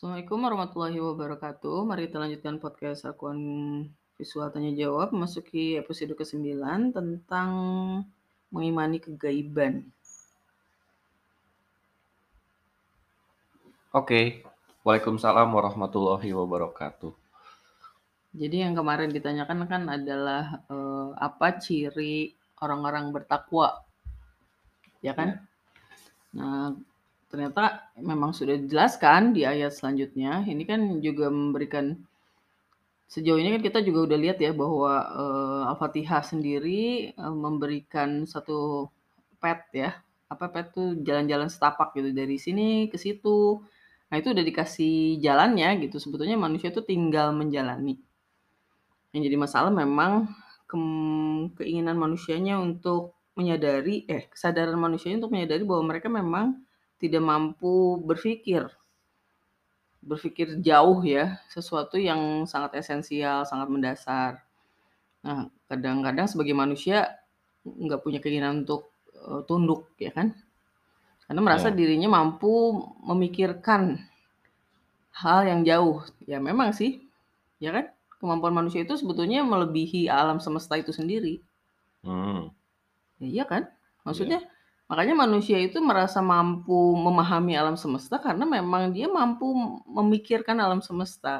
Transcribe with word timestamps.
Assalamualaikum 0.00 0.40
warahmatullahi 0.40 0.96
wabarakatuh. 0.96 1.84
Mari 1.84 2.08
kita 2.08 2.24
lanjutkan 2.24 2.56
podcast 2.56 3.04
akuan 3.04 3.36
visual 4.16 4.48
tanya 4.48 4.72
jawab 4.72 5.12
memasuki 5.12 5.76
episode 5.76 6.16
ke-9 6.16 6.56
tentang 6.96 7.50
mengimani 8.48 8.96
kegaiban. 8.96 9.84
Oke, 13.92 14.40
Waalaikumsalam 14.88 15.52
warahmatullahi 15.52 16.32
wabarakatuh. 16.32 17.12
Jadi 18.40 18.56
yang 18.56 18.72
kemarin 18.72 19.12
ditanyakan 19.12 19.68
kan 19.68 19.84
adalah 19.84 20.64
eh, 20.64 21.08
apa 21.20 21.60
ciri 21.60 22.32
orang-orang 22.64 23.12
bertakwa, 23.12 23.84
ya 25.04 25.12
kan? 25.12 25.44
Nah, 26.32 26.72
ternyata 27.30 27.62
memang 28.10 28.30
sudah 28.38 28.54
dijelaskan 28.62 29.20
di 29.36 29.42
ayat 29.52 29.72
selanjutnya. 29.78 30.32
Ini 30.52 30.62
kan 30.70 30.80
juga 31.06 31.26
memberikan 31.30 31.86
sejauh 33.10 33.38
ini 33.42 33.48
kan 33.54 33.62
kita 33.68 33.78
juga 33.88 33.98
udah 34.06 34.18
lihat 34.24 34.38
ya 34.46 34.52
bahwa 34.62 34.92
eh, 35.22 35.62
Al-Fatihah 35.70 36.22
sendiri 36.30 36.82
eh, 37.14 37.34
memberikan 37.44 38.10
satu 38.32 38.58
pet 39.42 39.60
ya. 39.82 39.90
Apa 40.32 40.46
pet 40.54 40.66
tuh 40.76 40.88
jalan-jalan 41.06 41.48
setapak 41.50 41.88
gitu 41.98 42.10
dari 42.20 42.36
sini 42.38 42.68
ke 42.92 42.96
situ. 43.04 43.38
Nah, 44.10 44.16
itu 44.20 44.28
udah 44.34 44.44
dikasih 44.50 44.94
jalannya 45.24 45.68
gitu. 45.86 45.96
Sebetulnya 46.04 46.36
manusia 46.38 46.68
itu 46.74 46.82
tinggal 46.90 47.28
menjalani. 47.40 47.94
Yang 49.10 49.22
jadi 49.26 49.36
masalah 49.44 49.72
memang 49.74 50.12
ke- 50.70 51.50
keinginan 51.58 51.98
manusianya 51.98 52.54
untuk 52.62 53.02
menyadari 53.38 54.06
eh 54.06 54.22
kesadaran 54.30 54.78
manusianya 54.78 55.18
untuk 55.26 55.32
menyadari 55.34 55.62
bahwa 55.66 55.82
mereka 55.90 56.08
memang 56.10 56.46
tidak 57.02 57.22
mampu 57.24 57.98
berpikir. 58.08 58.62
Berpikir 60.00 60.56
jauh 60.64 61.00
ya 61.04 61.36
sesuatu 61.52 62.00
yang 62.00 62.48
sangat 62.48 62.80
esensial 62.80 63.44
sangat 63.44 63.68
mendasar. 63.68 64.32
Nah 65.24 65.48
kadang-kadang 65.68 66.24
sebagai 66.32 66.56
manusia 66.56 67.20
nggak 67.64 68.00
punya 68.04 68.18
keinginan 68.24 68.64
untuk 68.64 68.92
uh, 69.20 69.44
tunduk 69.48 69.92
ya 70.00 70.08
kan? 70.12 70.32
Karena 71.28 71.40
merasa 71.44 71.68
Ya. 71.68 71.76
dirinya 71.76 72.08
mampu 72.10 72.80
memikirkan 73.04 73.82
hal 75.20 75.40
yang 75.46 75.60
jauh. 75.68 76.02
Ya 76.24 76.38
memang 76.40 76.72
sih 76.72 77.04
ya 77.60 77.70
kan? 77.76 77.92
Kemampuan 78.20 78.52
manusia 78.56 78.84
itu 78.84 78.96
sebetulnya 79.00 79.40
melebihi 79.44 80.08
alam 80.08 80.40
semesta 80.44 80.76
itu 80.76 80.92
sendiri. 80.92 81.40
Hmm, 82.04 82.48
Ya, 83.20 83.28
iya 83.28 83.44
kan? 83.48 83.62
Maksudnya 84.04 84.40
makanya 84.90 85.14
manusia 85.24 85.58
itu 85.66 85.78
merasa 85.90 86.18
mampu 86.32 86.78
memahami 87.06 87.52
alam 87.60 87.76
semesta 87.82 88.16
karena 88.26 88.44
memang 88.56 88.82
dia 88.96 89.06
mampu 89.18 89.46
memikirkan 89.98 90.58
alam 90.66 90.80
semesta. 90.88 91.34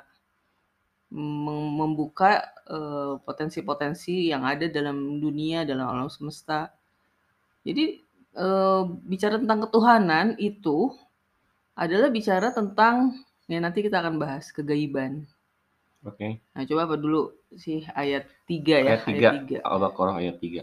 Mem- 1.10 1.74
membuka 1.80 2.32
eh, 2.76 3.14
potensi-potensi 3.26 4.30
yang 4.32 4.42
ada 4.52 4.66
dalam 4.70 5.18
dunia, 5.24 5.66
dalam 5.70 5.86
alam 5.90 6.08
semesta. 6.16 6.70
Jadi 7.66 7.84
eh, 8.44 8.82
bicara 9.10 9.36
tentang 9.42 9.60
ketuhanan 9.66 10.26
itu 10.38 10.78
adalah 11.84 12.08
bicara 12.16 12.48
tentang 12.58 12.96
ya 13.50 13.58
nanti 13.64 13.80
kita 13.86 13.96
akan 14.02 14.14
bahas 14.22 14.44
kegaiban. 14.56 15.12
Oke, 16.08 16.40
Nah, 16.54 16.64
coba 16.68 16.82
apa 16.88 16.96
dulu 17.04 17.20
sih 17.64 17.80
ayat 18.02 18.24
3 18.48 18.76
ya, 18.88 18.96
ayat 19.04 19.34
3, 19.36 19.56
Al-Baqarah 19.60 20.16
ayat 20.22 20.36
3. 20.40 20.62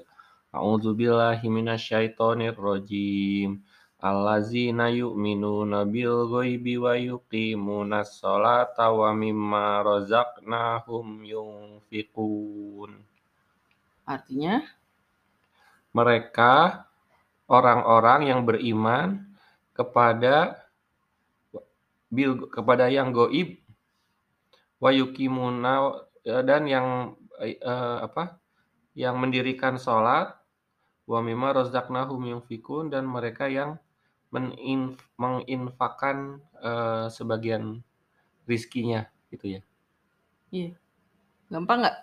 A'udzubillahi 0.58 1.46
minasyaitonir 1.54 2.58
rajim. 2.58 3.62
Allazina 4.02 4.90
yu'minuna 4.90 5.86
bil 5.86 6.30
ghaibi 6.30 6.78
wa 6.82 6.94
yuqimunas 6.98 8.18
sholata 8.22 8.94
wa 8.94 9.10
mimma 9.14 9.82
razaqnahum 9.86 11.26
yunfiqun. 11.26 12.98
Artinya 14.06 14.62
Mereka 15.94 16.86
orang-orang 17.50 18.30
yang 18.30 18.46
beriman 18.46 19.34
kepada 19.74 20.62
bil 22.14 22.46
kepada 22.54 22.86
yang 22.86 23.10
goib 23.10 23.58
wa 24.78 24.94
yuqimuna 24.94 26.06
dan 26.22 26.70
yang 26.70 27.18
eh, 27.42 27.58
apa 28.06 28.38
yang 28.94 29.18
mendirikan 29.18 29.82
sholat 29.82 30.37
wa 31.08 31.20
mimma 31.24 31.56
razaqnahum 31.56 32.20
yunfikun 32.36 32.92
dan 32.92 33.08
mereka 33.08 33.48
yang 33.48 33.80
menin, 34.28 35.00
menginfakkan 35.16 36.44
eh, 36.60 37.08
sebagian 37.08 37.80
rizkinya 38.44 39.08
gitu 39.32 39.60
ya. 39.60 39.62
iya. 40.52 40.72
Gampang 41.48 41.84
nggak? 41.84 41.98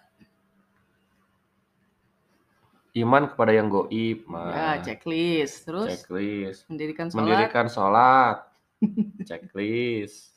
Iman 2.95 3.27
kepada 3.27 3.51
yang 3.51 3.69
goib, 3.69 4.23
Ya, 4.25 4.31
mah 4.31 4.79
checklist. 4.81 5.67
Terus 5.67 5.91
checklist. 5.91 6.63
mendirikan 6.71 7.11
sholat 7.11 7.19
Mendirikan 7.21 7.67
sholat, 7.67 8.39
checklist. 9.29 10.33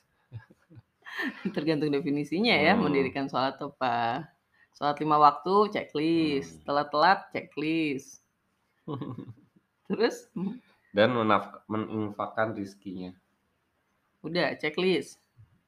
tergantung 1.56 1.94
definisinya 1.94 2.58
ya. 2.58 2.74
Hmm. 2.74 2.90
Mendirikan 2.90 3.30
sholat 3.30 3.62
apa? 3.62 4.26
Sholat 4.74 4.98
lima 4.98 5.22
waktu, 5.22 5.70
checklist. 5.70 6.60
Hmm. 6.60 6.66
Telat-telat, 6.66 7.20
checklist. 7.30 8.26
Terus 9.88 10.28
dan 10.96 11.14
menaf- 11.14 11.64
meninfakkan 11.72 12.56
rizkinya, 12.58 13.12
udah 14.26 14.56
checklist. 14.60 15.20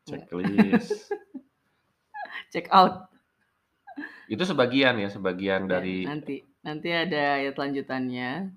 checklist. 0.07 1.07
Check 2.53 2.67
out. 2.73 3.09
Itu 4.29 4.43
sebagian 4.45 4.95
ya, 5.01 5.09
sebagian 5.09 5.65
Ya, 5.65 5.69
dari 5.77 6.05
nanti 6.05 6.35
nanti 6.65 6.89
ada 6.93 7.41
ayat 7.41 7.55
lanjutannya. 7.57 8.53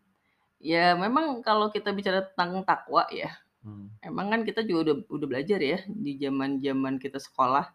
Ya 0.62 0.86
memang 0.94 1.42
kalau 1.42 1.68
kita 1.74 1.90
bicara 1.92 2.20
tentang 2.28 2.62
takwa 2.64 3.04
ya, 3.10 3.30
Hmm. 3.62 3.86
emang 4.02 4.26
kan 4.32 4.42
kita 4.48 4.60
juga 4.66 4.90
udah 4.90 4.96
udah 5.06 5.26
belajar 5.30 5.60
ya 5.62 5.78
di 5.86 6.18
zaman-zaman 6.18 6.98
kita 6.98 7.18
sekolah. 7.22 7.66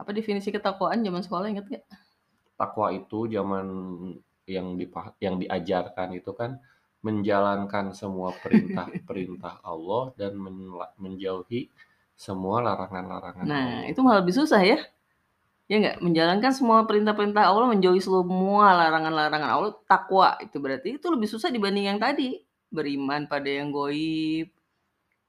Apa 0.00 0.10
definisi 0.14 0.48
ketakwaan 0.54 1.02
zaman 1.06 1.22
sekolah 1.26 1.46
inget 1.50 1.66
gak? 1.68 1.84
takwa 2.58 2.90
itu 2.90 3.30
zaman 3.30 3.66
yang 4.48 4.74
dipa- 4.80 5.14
yang 5.20 5.36
diajarkan 5.42 6.16
itu 6.18 6.32
kan 6.32 6.58
menjalankan 7.06 7.94
semua 7.94 8.34
perintah-perintah 8.42 9.62
Allah 9.72 10.10
dan 10.18 10.32
menjauhi 10.98 11.70
semua 12.18 12.58
larangan-larangan 12.66 13.46
Nah, 13.46 13.62
Allah. 13.86 13.90
itu 13.92 14.00
malah 14.02 14.18
lebih 14.24 14.34
susah 14.34 14.60
ya. 14.66 14.78
Ya 15.68 15.76
nggak? 15.84 15.96
Menjalankan 16.00 16.52
semua 16.56 16.78
perintah-perintah 16.88 17.44
Allah, 17.44 17.68
menjauhi 17.68 18.00
semua 18.00 18.72
larangan-larangan 18.72 19.50
Allah, 19.52 19.72
takwa. 19.84 20.40
Itu 20.40 20.58
berarti 20.64 20.96
itu 20.96 21.06
lebih 21.12 21.28
susah 21.28 21.52
dibanding 21.52 21.92
yang 21.92 22.00
tadi. 22.00 22.40
Beriman 22.72 23.28
pada 23.28 23.48
yang 23.48 23.68
goib. 23.68 24.48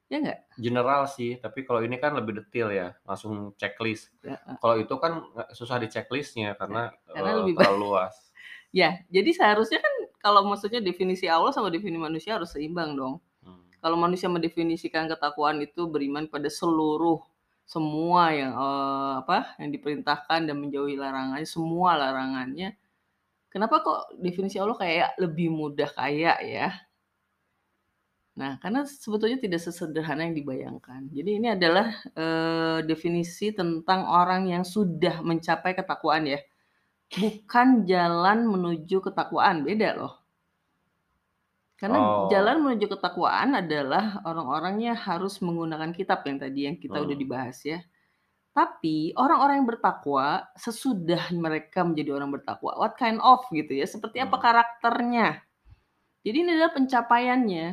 Ya 0.10 0.18
nggak? 0.24 0.40
General 0.58 1.06
sih, 1.06 1.38
tapi 1.38 1.64
kalau 1.68 1.86
ini 1.86 2.00
kan 2.02 2.12
lebih 2.18 2.42
detail 2.42 2.68
ya, 2.74 2.88
langsung 3.06 3.54
checklist. 3.56 4.10
Ya, 4.26 4.40
Kalau 4.58 4.76
itu 4.80 4.96
kan 4.98 5.24
susah 5.54 5.78
di 5.78 5.88
checklistnya 5.92 6.58
karena, 6.58 6.90
Karena 7.08 7.30
eh, 7.32 7.38
lebih 7.44 7.54
terlalu 7.60 7.80
luas. 7.94 8.16
Ya, 8.70 9.02
jadi 9.10 9.34
seharusnya 9.34 9.82
kan 9.82 9.94
kalau 10.22 10.46
maksudnya 10.46 10.78
definisi 10.84 11.26
Allah 11.26 11.50
sama 11.50 11.74
definisi 11.74 11.98
manusia 11.98 12.38
harus 12.38 12.54
seimbang 12.54 12.94
dong. 12.94 13.18
Hmm. 13.42 13.66
Kalau 13.82 13.98
manusia 13.98 14.30
mendefinisikan 14.30 15.10
ketakwaan 15.10 15.58
itu 15.64 15.90
beriman 15.90 16.30
pada 16.30 16.52
seluruh 16.52 17.18
semua 17.70 18.34
yang 18.34 18.52
eh, 18.54 19.14
apa 19.26 19.58
yang 19.62 19.70
diperintahkan 19.74 20.40
dan 20.50 20.56
menjauhi 20.58 20.98
larangannya, 20.98 21.46
semua 21.46 21.98
larangannya. 21.98 22.78
Kenapa 23.50 23.82
kok 23.82 24.14
definisi 24.22 24.62
Allah 24.62 24.78
kayak 24.78 25.18
lebih 25.18 25.50
mudah 25.50 25.90
kayak 25.90 26.38
ya? 26.46 26.70
Nah, 28.40 28.56
karena 28.64 28.88
sebetulnya 28.88 29.38
tidak 29.42 29.60
sesederhana 29.66 30.30
yang 30.30 30.38
dibayangkan. 30.38 31.12
Jadi 31.12 31.30
ini 31.42 31.48
adalah 31.52 31.92
eh, 32.14 32.80
definisi 32.86 33.52
tentang 33.52 34.06
orang 34.08 34.48
yang 34.48 34.64
sudah 34.64 35.22
mencapai 35.26 35.74
ketakwaan 35.76 36.30
ya. 36.30 36.40
Bukan 37.10 37.90
jalan 37.90 38.46
menuju 38.46 39.02
ketakwaan, 39.02 39.66
beda 39.66 39.98
loh. 39.98 40.14
Karena 41.80 41.98
Oh. 41.98 42.28
jalan 42.28 42.60
menuju 42.60 42.92
ketakwaan 42.92 43.56
adalah 43.56 44.20
orang-orangnya 44.28 44.94
harus 44.94 45.40
menggunakan 45.40 45.96
kitab 45.96 46.22
yang 46.28 46.38
tadi 46.38 46.60
yang 46.68 46.76
kita 46.76 47.00
udah 47.00 47.16
Hmm. 47.16 47.24
dibahas 47.24 47.58
ya. 47.66 47.80
Tapi 48.52 49.16
orang-orang 49.16 49.64
yang 49.64 49.70
bertakwa 49.70 50.44
sesudah 50.60 51.32
mereka 51.32 51.88
menjadi 51.88 52.12
orang 52.20 52.36
bertakwa, 52.36 52.76
what 52.76 53.00
kind 53.00 53.18
of 53.24 53.42
gitu 53.50 53.72
ya, 53.80 53.88
seperti 53.88 54.20
apa 54.20 54.36
Hmm. 54.36 54.44
karakternya. 54.44 55.28
Jadi 56.22 56.38
ini 56.44 56.50
adalah 56.52 56.76
pencapaiannya. 56.76 57.68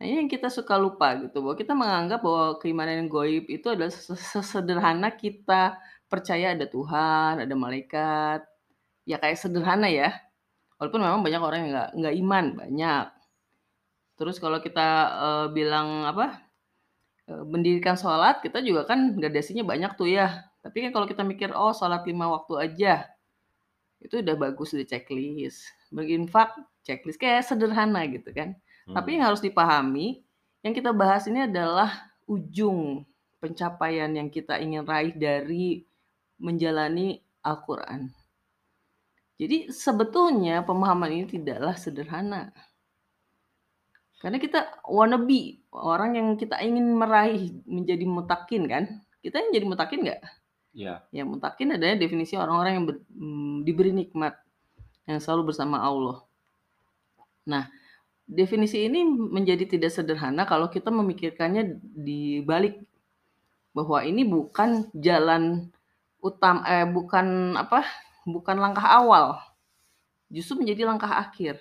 Nah, 0.00 0.04
ini 0.08 0.16
yang 0.24 0.30
kita 0.32 0.48
suka 0.50 0.74
lupa 0.80 1.14
gitu, 1.20 1.44
bahwa 1.44 1.54
kita 1.54 1.76
menganggap 1.76 2.24
bahwa 2.24 2.56
keimanan 2.58 3.06
yang 3.06 3.10
goib 3.12 3.44
itu 3.46 3.70
adalah 3.70 3.92
ses- 3.92 4.18
sesederhana 4.34 5.12
kita 5.14 5.76
percaya 6.12 6.46
ada 6.54 6.66
Tuhan, 6.68 7.34
ada 7.44 7.54
malaikat. 7.64 8.40
Ya 9.10 9.16
kayak 9.22 9.38
sederhana 9.42 9.88
ya. 9.90 10.10
Walaupun 10.78 11.00
memang 11.04 11.22
banyak 11.26 11.42
orang 11.42 11.60
yang 11.66 11.70
nggak 11.74 11.90
nggak 12.00 12.14
iman 12.22 12.46
banyak. 12.62 13.04
Terus 14.18 14.36
kalau 14.42 14.58
kita 14.66 14.88
eh, 15.26 15.46
bilang 15.56 15.88
apa 16.08 16.26
eee, 17.30 17.44
mendirikan 17.52 17.96
sholat 17.98 18.40
kita 18.44 18.58
juga 18.68 18.82
kan 18.90 19.16
gradasinya 19.20 19.64
banyak 19.66 19.92
tuh 20.00 20.08
ya. 20.10 20.28
Tapi 20.64 20.78
kan 20.88 20.90
kalau 20.94 21.06
kita 21.10 21.22
mikir, 21.26 21.50
oh 21.54 21.74
sholat 21.74 22.02
5 22.06 22.26
waktu 22.34 22.54
aja, 22.64 22.94
itu 24.02 24.18
udah 24.22 24.36
bagus, 24.38 24.74
udah 24.74 24.86
checklist. 24.86 25.70
Berinfak, 25.94 26.54
checklist, 26.86 27.18
kayak 27.22 27.46
sederhana 27.46 28.02
gitu 28.10 28.30
kan. 28.34 28.58
Tapi 28.90 29.18
yang 29.18 29.24
Hmm. 29.24 29.32
harus 29.32 29.40
dipahami, 29.44 30.22
yang 30.66 30.74
kita 30.74 30.90
bahas 30.94 31.26
ini 31.30 31.46
adalah 31.48 32.10
ujung 32.26 33.06
pencapaian 33.42 34.10
yang 34.14 34.28
kita 34.30 34.58
ingin 34.62 34.86
raih 34.86 35.14
dari 35.14 35.82
menjalani 36.42 37.22
Al-Quran. 37.46 38.10
Jadi 39.38 39.70
sebetulnya 39.70 40.66
pemahaman 40.66 41.10
ini 41.10 41.26
tidaklah 41.26 41.74
sederhana. 41.78 42.50
Karena 44.22 44.38
kita 44.38 44.82
wannabe, 44.86 45.66
orang 45.74 46.14
yang 46.14 46.28
kita 46.38 46.62
ingin 46.62 46.94
meraih 46.94 47.50
menjadi 47.66 48.06
mutakin 48.06 48.62
kan. 48.70 48.84
Kita 49.18 49.42
yang 49.42 49.50
jadi 49.50 49.66
mutakin 49.66 49.98
nggak? 50.06 50.22
Iya. 50.78 51.02
Ya 51.10 51.22
mutakin 51.26 51.74
adalah 51.74 51.98
definisi 51.98 52.38
orang-orang 52.38 52.72
yang 52.78 52.84
ber, 52.86 52.96
mmm, 53.10 53.66
diberi 53.66 53.90
nikmat 53.90 54.38
yang 55.10 55.18
selalu 55.18 55.50
bersama 55.50 55.82
Allah. 55.82 56.22
Nah, 57.50 57.66
definisi 58.30 58.86
ini 58.86 59.02
menjadi 59.04 59.66
tidak 59.66 59.90
sederhana 59.90 60.46
kalau 60.46 60.70
kita 60.70 60.94
memikirkannya 60.94 61.82
di 61.82 62.40
balik 62.46 62.78
bahwa 63.74 64.06
ini 64.06 64.22
bukan 64.22 64.86
jalan 64.94 65.66
utam 66.22 66.62
eh 66.62 66.86
bukan 66.86 67.58
apa? 67.58 67.82
Bukan 68.22 68.56
langkah 68.62 68.86
awal. 68.86 69.42
Justru 70.30 70.62
menjadi 70.62 70.86
langkah 70.86 71.10
akhir. 71.10 71.58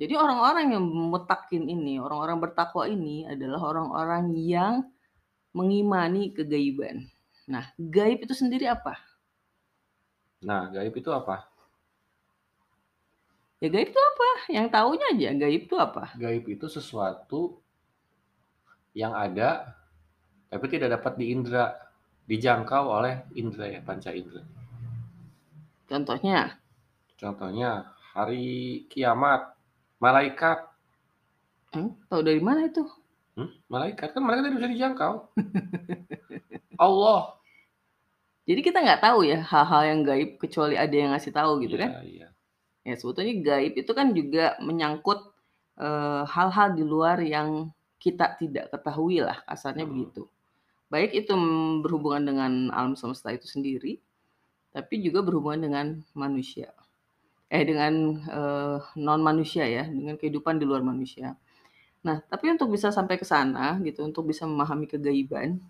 Jadi 0.00 0.16
orang-orang 0.16 0.72
yang 0.72 0.82
mutakin 0.82 1.68
ini, 1.68 2.00
orang-orang 2.00 2.40
bertakwa 2.40 2.88
ini 2.88 3.28
adalah 3.28 3.60
orang-orang 3.60 4.32
yang 4.32 4.88
mengimani 5.52 6.32
kegaiban. 6.32 7.04
Nah, 7.44 7.68
gaib 7.76 8.24
itu 8.24 8.32
sendiri 8.32 8.64
apa? 8.64 8.96
Nah, 10.40 10.72
gaib 10.72 10.96
itu 10.96 11.12
apa? 11.12 11.44
Ya 13.60 13.68
gaib 13.68 13.92
itu 13.92 14.00
apa? 14.00 14.28
Yang 14.48 14.66
taunya 14.72 15.06
aja 15.12 15.28
gaib 15.36 15.62
itu 15.68 15.76
apa? 15.76 16.16
Gaib 16.16 16.48
itu 16.48 16.66
sesuatu 16.72 17.60
yang 18.96 19.12
ada 19.12 19.76
tapi 20.50 20.66
tidak 20.66 20.98
dapat 20.98 21.14
diindra, 21.20 21.76
dijangkau 22.30 22.84
oleh 22.86 23.26
indra 23.34 23.66
ya, 23.66 23.82
panca 23.82 24.14
indra. 24.14 24.46
Contohnya? 25.90 26.54
Contohnya 27.18 27.90
hari 28.14 28.86
kiamat, 28.86 29.58
malaikat. 29.98 30.70
Hmm, 31.74 31.98
tahu 32.06 32.22
dari 32.22 32.38
mana 32.38 32.70
itu? 32.70 32.86
Hmm, 33.34 33.50
malaikat 33.66 34.14
kan 34.14 34.22
malaikat 34.22 34.42
tidak 34.46 34.56
bisa 34.58 34.68
dijangkau. 34.70 35.14
Allah. 36.86 37.34
Jadi 38.46 38.60
kita 38.66 38.82
nggak 38.82 39.02
tahu 39.04 39.20
ya 39.26 39.38
hal-hal 39.46 39.82
yang 39.86 40.00
gaib 40.02 40.30
kecuali 40.42 40.74
ada 40.74 40.90
yang 40.94 41.10
ngasih 41.14 41.30
tahu 41.30 41.62
gitu 41.62 41.78
Iya, 41.78 41.82
kan? 41.86 41.90
iya. 42.02 42.28
Ya 42.82 42.94
sebetulnya 42.98 43.34
gaib 43.38 43.74
itu 43.78 43.92
kan 43.94 44.10
juga 44.10 44.58
menyangkut 44.58 45.20
eh, 45.78 46.22
hal-hal 46.26 46.74
di 46.74 46.82
luar 46.82 47.22
yang 47.22 47.70
kita 48.00 48.34
tidak 48.40 48.72
ketahui 48.74 49.22
lah 49.22 49.38
kasarnya 49.46 49.86
Hmm. 49.86 49.92
begitu. 49.94 50.22
Baik 50.90 51.10
itu 51.14 51.32
berhubungan 51.86 52.22
dengan 52.26 52.52
alam 52.74 52.98
semesta 52.98 53.30
itu 53.30 53.46
sendiri, 53.46 54.02
tapi 54.74 54.98
juga 54.98 55.22
berhubungan 55.22 55.60
dengan 55.70 55.86
manusia. 56.18 56.74
Eh 57.50 57.62
dengan 57.62 58.18
eh, 58.26 58.78
non 58.98 59.22
manusia 59.22 59.66
ya, 59.70 59.86
dengan 59.86 60.18
kehidupan 60.18 60.58
di 60.58 60.66
luar 60.66 60.82
manusia. 60.82 61.38
Nah, 62.02 62.18
tapi 62.26 62.50
untuk 62.50 62.74
bisa 62.74 62.90
sampai 62.90 63.16
ke 63.20 63.26
sana 63.28 63.78
gitu, 63.86 64.02
untuk 64.02 64.26
bisa 64.30 64.46
memahami 64.50 64.90
kegaiban, 64.90 65.62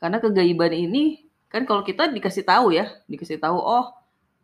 karena 0.00 0.18
kegaiban 0.22 0.72
ini 0.74 1.26
kan 1.52 1.62
kalau 1.68 1.86
kita 1.86 2.10
dikasih 2.10 2.42
tahu 2.46 2.74
ya, 2.74 2.90
dikasih 3.06 3.38
tahu 3.38 3.58
oh 3.58 3.86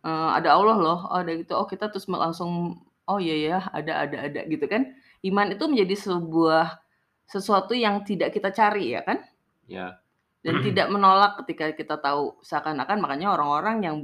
eh, 0.07 0.31
ada 0.39 0.55
Allah 0.55 0.79
loh, 0.79 0.99
oh 1.11 1.19
ada 1.19 1.35
gitu, 1.35 1.55
oh 1.59 1.67
kita 1.67 1.91
terus 1.91 2.07
langsung 2.11 2.79
oh 3.11 3.19
iya 3.19 3.35
ya 3.39 3.59
ada 3.75 4.07
ada 4.07 4.17
ada 4.31 4.41
gitu 4.47 4.67
kan. 4.71 4.95
Iman 5.27 5.55
itu 5.55 5.65
menjadi 5.67 5.95
sebuah 5.99 6.79
sesuatu 7.27 7.75
yang 7.75 8.03
tidak 8.07 8.35
kita 8.35 8.51
cari 8.55 8.95
ya 8.95 9.03
kan? 9.07 9.23
Ya. 9.71 10.03
Dan 10.43 10.65
tidak 10.67 10.91
menolak 10.91 11.39
ketika 11.45 11.71
kita 11.71 11.95
tahu 12.01 12.41
seakan-akan 12.43 12.99
makanya 12.99 13.31
orang-orang 13.37 13.77
yang 13.87 13.97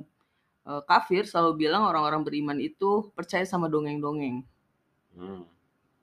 eh, 0.68 0.82
kafir 0.86 1.26
selalu 1.26 1.66
bilang 1.66 1.82
orang-orang 1.82 2.22
beriman 2.22 2.58
itu 2.62 3.10
percaya 3.18 3.42
sama 3.42 3.66
dongeng-dongeng. 3.66 4.46
Hmm. 5.16 5.42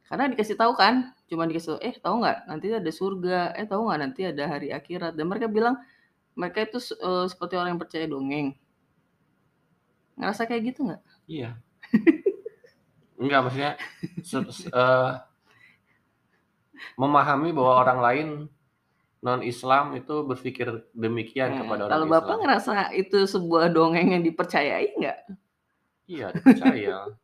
Karena 0.10 0.28
dikasih 0.30 0.60
tahu 0.60 0.76
kan, 0.76 1.16
cuma 1.32 1.48
dikasih 1.48 1.78
tahu, 1.78 1.80
eh 1.80 1.96
tahu 1.96 2.16
nggak 2.22 2.38
nanti 2.52 2.66
ada 2.76 2.92
surga, 2.92 3.40
eh 3.56 3.66
tahu 3.66 3.82
nggak 3.88 4.00
nanti 4.04 4.22
ada 4.28 4.44
hari 4.52 4.70
akhirat. 4.76 5.16
Dan 5.16 5.32
mereka 5.32 5.48
bilang 5.48 5.80
mereka 6.36 6.66
itu 6.68 6.82
eh, 7.00 7.26
seperti 7.32 7.54
orang 7.56 7.78
yang 7.78 7.82
percaya 7.82 8.06
dongeng. 8.10 8.58
Ngerasa 10.20 10.44
kayak 10.50 10.62
gitu 10.74 10.80
nggak? 10.92 11.02
Iya. 11.30 11.50
Enggak, 13.22 13.40
maksudnya 13.48 13.72
se- 14.26 14.52
se- 14.52 14.70
eh, 14.74 15.12
memahami 16.98 17.50
bahwa 17.56 17.74
orang 17.86 18.00
lain 18.02 18.28
non 19.24 19.40
Islam 19.42 19.96
itu 19.96 20.28
berpikir 20.28 20.68
demikian 20.92 21.56
Nah, 21.56 21.58
kepada 21.64 21.82
orang 21.88 21.92
kalau 21.96 22.06
Islam. 22.06 22.16
bapak 22.20 22.36
ngerasa 22.44 22.74
itu 22.92 23.18
sebuah 23.24 23.72
dongeng 23.72 24.12
yang 24.12 24.24
dipercayai 24.24 25.00
nggak? 25.00 25.20
Iya, 26.06 26.28
dipercaya. 26.36 26.98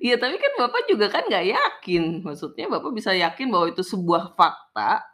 Iya 0.00 0.16
tapi 0.16 0.40
kan 0.40 0.52
bapak 0.56 0.88
juga 0.88 1.12
kan 1.12 1.28
nggak 1.28 1.46
yakin. 1.52 2.24
Maksudnya 2.24 2.66
bapak 2.66 2.96
bisa 2.96 3.12
yakin 3.12 3.52
bahwa 3.52 3.68
itu 3.68 3.84
sebuah 3.84 4.32
fakta 4.32 5.04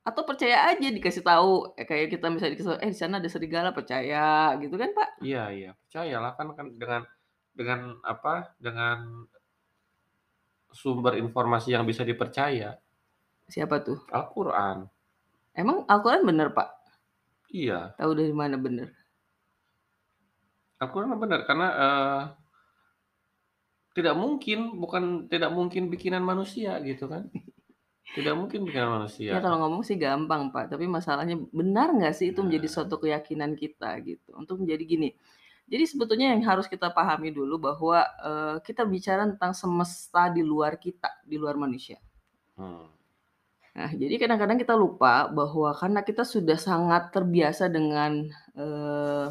atau 0.00 0.22
percaya 0.24 0.70
aja 0.70 0.88
dikasih 0.88 1.20
tahu 1.20 1.76
eh, 1.76 1.84
kayak 1.84 2.14
kita 2.14 2.30
misalnya 2.32 2.56
dikasih 2.56 2.70
tahu, 2.72 2.80
eh 2.80 2.90
di 2.94 2.96
sana 2.96 3.18
ada 3.20 3.28
serigala 3.28 3.74
percaya 3.74 4.54
gitu 4.62 4.78
kan 4.78 4.94
pak? 4.96 5.08
Iya, 5.20 5.44
iya, 5.52 5.70
percayalah 5.76 6.32
kan 6.38 6.46
kan 6.56 6.66
dengan 6.78 7.02
dengan 7.52 7.80
apa? 8.00 8.54
Dengan 8.56 9.26
sumber 10.70 11.18
informasi 11.18 11.74
yang 11.74 11.84
bisa 11.84 12.06
dipercaya. 12.06 12.78
Siapa 13.50 13.82
tuh? 13.82 13.98
Al-Qur'an. 14.14 14.86
Emang 15.52 15.82
Al-Quran 15.90 16.22
bener 16.22 16.54
pak? 16.54 16.70
Iya, 17.50 17.98
Tahu 17.98 18.14
dari 18.14 18.30
mana 18.30 18.54
bener? 18.54 18.94
Al-Qur'an 20.78 21.18
benar 21.18 21.44
karena 21.44 21.68
eh, 21.74 22.22
tidak 23.92 24.14
mungkin 24.14 24.78
bukan 24.78 25.26
tidak 25.26 25.50
mungkin 25.50 25.90
bikinan 25.90 26.22
manusia 26.22 26.78
gitu 26.80 27.10
kan. 27.10 27.26
Tidak 28.10 28.34
mungkin 28.34 28.66
bikinan 28.66 28.90
manusia. 28.90 29.30
Ya 29.30 29.38
kalau 29.38 29.62
ngomong 29.62 29.86
sih 29.86 29.94
gampang 29.94 30.50
pak, 30.50 30.66
tapi 30.74 30.90
masalahnya 30.90 31.38
benar 31.54 31.94
nggak 31.94 32.10
sih 32.10 32.34
itu 32.34 32.42
menjadi 32.42 32.66
Nah. 32.66 32.74
suatu 32.74 32.98
keyakinan 32.98 33.54
kita 33.54 34.02
gitu. 34.02 34.34
Untuk 34.34 34.58
menjadi 34.58 34.82
gini. 34.82 35.08
Jadi 35.70 35.86
sebetulnya 35.86 36.34
yang 36.34 36.42
harus 36.42 36.66
kita 36.66 36.90
pahami 36.90 37.30
dulu 37.30 37.62
bahwa 37.70 38.02
eh, 38.02 38.56
kita 38.66 38.82
bicara 38.82 39.30
tentang 39.30 39.54
semesta 39.54 40.26
di 40.26 40.42
luar 40.42 40.74
kita, 40.74 41.22
di 41.22 41.38
luar 41.38 41.54
manusia. 41.54 42.02
Hmm. 42.58 42.90
Nah, 43.76 43.90
jadi 43.94 44.14
kadang-kadang 44.18 44.58
kita 44.58 44.74
lupa 44.74 45.30
bahwa 45.30 45.70
karena 45.78 46.00
kita 46.02 46.26
sudah 46.26 46.58
sangat 46.58 47.14
terbiasa 47.14 47.70
dengan 47.70 48.26
eh, 48.58 49.26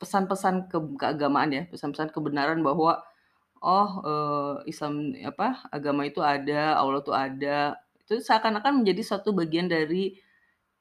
pesan-pesan 0.00 0.70
ke 0.72 0.78
keagamaan 1.00 1.50
ya, 1.52 1.62
pesan-pesan 1.72 2.10
kebenaran 2.14 2.60
bahwa 2.64 3.02
oh 3.62 3.90
eh, 4.06 4.54
Islam 4.72 5.14
apa 5.26 5.66
agama 5.72 6.02
itu 6.08 6.20
ada, 6.24 6.76
Allah 6.80 7.00
itu 7.04 7.12
ada. 7.14 7.58
Itu 8.04 8.20
seakan-akan 8.22 8.82
menjadi 8.84 9.02
suatu 9.06 9.30
bagian 9.36 9.68
dari 9.70 10.16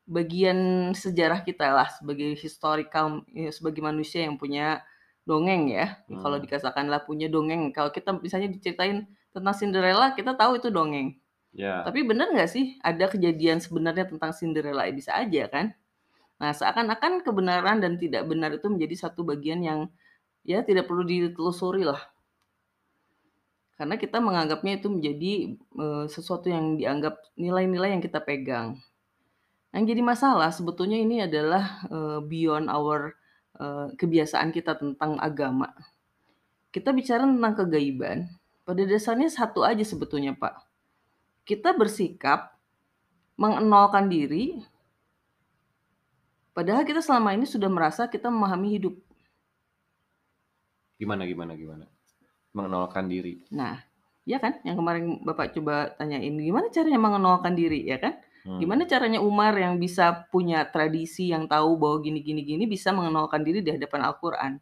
bagian 0.09 0.91
sejarah 0.95 1.41
kita 1.47 1.67
lah 1.77 1.87
sebagai 1.97 2.35
historical 2.39 3.23
ya, 3.31 3.49
sebagai 3.53 3.81
manusia 3.85 4.25
yang 4.27 4.35
punya 4.41 4.83
dongeng 5.29 5.71
ya. 5.71 6.01
Kalau 6.21 6.37
Hmm. 6.37 6.43
dikatakanlah 6.43 7.05
punya 7.07 7.27
dongeng, 7.31 7.71
kalau 7.75 7.89
kita 7.93 8.17
misalnya 8.19 8.49
diceritain 8.51 9.07
tentang 9.33 9.55
Cinderella, 9.57 10.13
kita 10.17 10.35
tahu 10.35 10.59
itu 10.59 10.69
dongeng. 10.73 11.15
Ya. 11.51 11.83
Tapi 11.83 12.07
benar 12.07 12.31
nggak 12.31 12.47
sih 12.47 12.79
ada 12.79 13.11
kejadian 13.11 13.59
sebenarnya 13.59 14.07
tentang 14.07 14.31
Cinderella? 14.31 14.87
Bisa 14.91 15.11
aja 15.15 15.51
kan? 15.51 15.75
Nah, 16.41 16.51
seakan-akan 16.55 17.21
kebenaran 17.21 17.83
dan 17.83 17.99
tidak 18.01 18.25
benar 18.25 18.55
itu 18.55 18.65
menjadi 18.71 19.07
satu 19.07 19.21
bagian 19.21 19.61
yang 19.61 19.79
ya 20.41 20.63
tidak 20.65 20.89
perlu 20.89 21.05
ditelusuri 21.05 21.85
lah. 21.85 22.01
Karena 23.77 23.99
kita 23.99 24.17
menganggapnya 24.23 24.79
itu 24.79 24.87
menjadi 24.89 25.33
eh, 25.57 26.05
sesuatu 26.09 26.47
yang 26.49 26.79
dianggap 26.79 27.19
nilai-nilai 27.35 27.93
yang 27.93 28.01
kita 28.01 28.23
pegang. 28.23 28.79
Yang 29.75 29.95
jadi 29.95 30.01
masalah 30.01 30.49
sebetulnya 30.49 30.97
ini 30.97 31.21
adalah 31.27 31.83
eh, 31.91 32.19
beyond 32.25 32.71
our 32.71 33.13
eh, 33.59 33.87
kebiasaan 33.99 34.49
kita 34.55 34.79
tentang 34.79 35.19
agama. 35.19 35.69
Kita 36.71 36.95
bicara 36.95 37.27
tentang 37.27 37.53
kegaiban, 37.53 38.31
pada 38.63 38.87
dasarnya 38.87 39.27
satu 39.27 39.59
aja 39.67 39.83
sebetulnya, 39.83 40.31
Pak. 40.31 40.70
Kita 41.43 41.73
bersikap 41.73 42.55
mengenolkan 43.35 44.07
diri 44.07 44.61
padahal 46.53 46.85
kita 46.85 47.01
selama 47.01 47.33
ini 47.33 47.47
sudah 47.49 47.67
merasa 47.71 48.05
kita 48.05 48.29
memahami 48.29 48.77
hidup. 48.77 48.95
Gimana 51.01 51.25
gimana 51.25 51.57
gimana? 51.57 51.85
Mengenalkan 52.53 53.09
diri. 53.09 53.41
Nah, 53.49 53.81
Iya 54.21 54.37
kan? 54.37 54.61
Yang 54.61 54.75
kemarin 54.77 55.03
Bapak 55.25 55.57
coba 55.57 55.97
tanyain, 55.97 56.33
gimana 56.37 56.69
caranya 56.69 56.99
mengenalkan 57.01 57.57
diri, 57.57 57.89
ya 57.89 57.97
kan? 57.97 58.21
Gimana 58.41 58.85
Hmm. 58.85 58.89
caranya 58.89 59.19
Umar 59.21 59.53
yang 59.53 59.77
bisa 59.77 60.25
punya 60.33 60.65
tradisi, 60.65 61.29
yang 61.29 61.45
tahu 61.45 61.77
bahwa 61.77 62.01
gini 62.01 62.25
gini 62.25 62.41
gini, 62.45 62.63
bisa 62.65 62.89
mengenalkan 62.89 63.41
diri 63.45 63.61
di 63.61 63.69
hadapan 63.73 64.01
Al-Quran. 64.09 64.57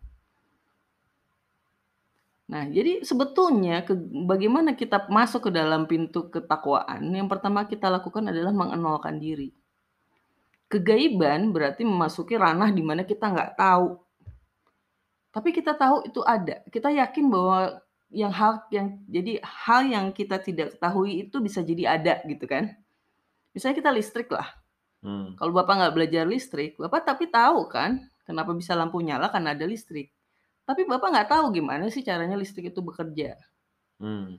Nah, 2.50 2.66
jadi 2.66 3.06
sebetulnya 3.06 3.86
ke 3.86 3.94
bagaimana 4.26 4.74
kita 4.74 5.06
masuk 5.06 5.48
ke 5.48 5.52
dalam 5.54 5.86
pintu 5.86 6.34
ketakwaan, 6.34 7.06
yang 7.14 7.30
pertama 7.30 7.62
kita 7.70 7.86
lakukan 7.94 8.26
adalah 8.26 8.50
mengenalkan 8.50 9.22
diri. 9.22 9.54
Kegaiban 10.66 11.54
berarti 11.54 11.86
memasuki 11.86 12.34
ranah 12.34 12.74
di 12.74 12.82
mana 12.82 13.06
kita 13.06 13.30
nggak 13.30 13.54
tahu. 13.54 14.02
Tapi 15.30 15.50
kita 15.54 15.78
tahu 15.78 16.10
itu 16.10 16.26
ada. 16.26 16.66
Kita 16.74 16.90
yakin 16.90 17.26
bahwa 17.30 17.86
yang 18.10 18.34
hal 18.34 18.66
yang 18.74 18.98
jadi 19.06 19.38
hal 19.46 19.86
yang 19.86 20.06
kita 20.10 20.42
tidak 20.42 20.74
ketahui 20.74 21.30
itu 21.30 21.38
bisa 21.38 21.62
jadi 21.62 22.02
ada 22.02 22.26
gitu 22.26 22.50
kan. 22.50 22.74
Misalnya 23.54 23.78
kita 23.78 23.94
listrik 23.94 24.30
lah. 24.34 24.50
Hmm. 25.06 25.38
Kalau 25.38 25.54
Bapak 25.54 25.78
nggak 25.78 25.94
belajar 25.94 26.26
listrik, 26.26 26.82
Bapak 26.82 27.06
tapi 27.06 27.30
tahu 27.30 27.70
kan 27.70 28.10
kenapa 28.26 28.58
bisa 28.58 28.74
lampu 28.74 28.98
nyala 29.06 29.30
karena 29.30 29.54
ada 29.54 29.70
listrik. 29.70 30.10
Tapi 30.70 30.86
Bapak 30.86 31.10
nggak 31.10 31.30
tahu 31.34 31.50
gimana 31.50 31.90
sih 31.90 32.06
caranya 32.06 32.38
listrik 32.38 32.70
itu 32.70 32.86
bekerja. 32.86 33.34
Hmm. 33.98 34.38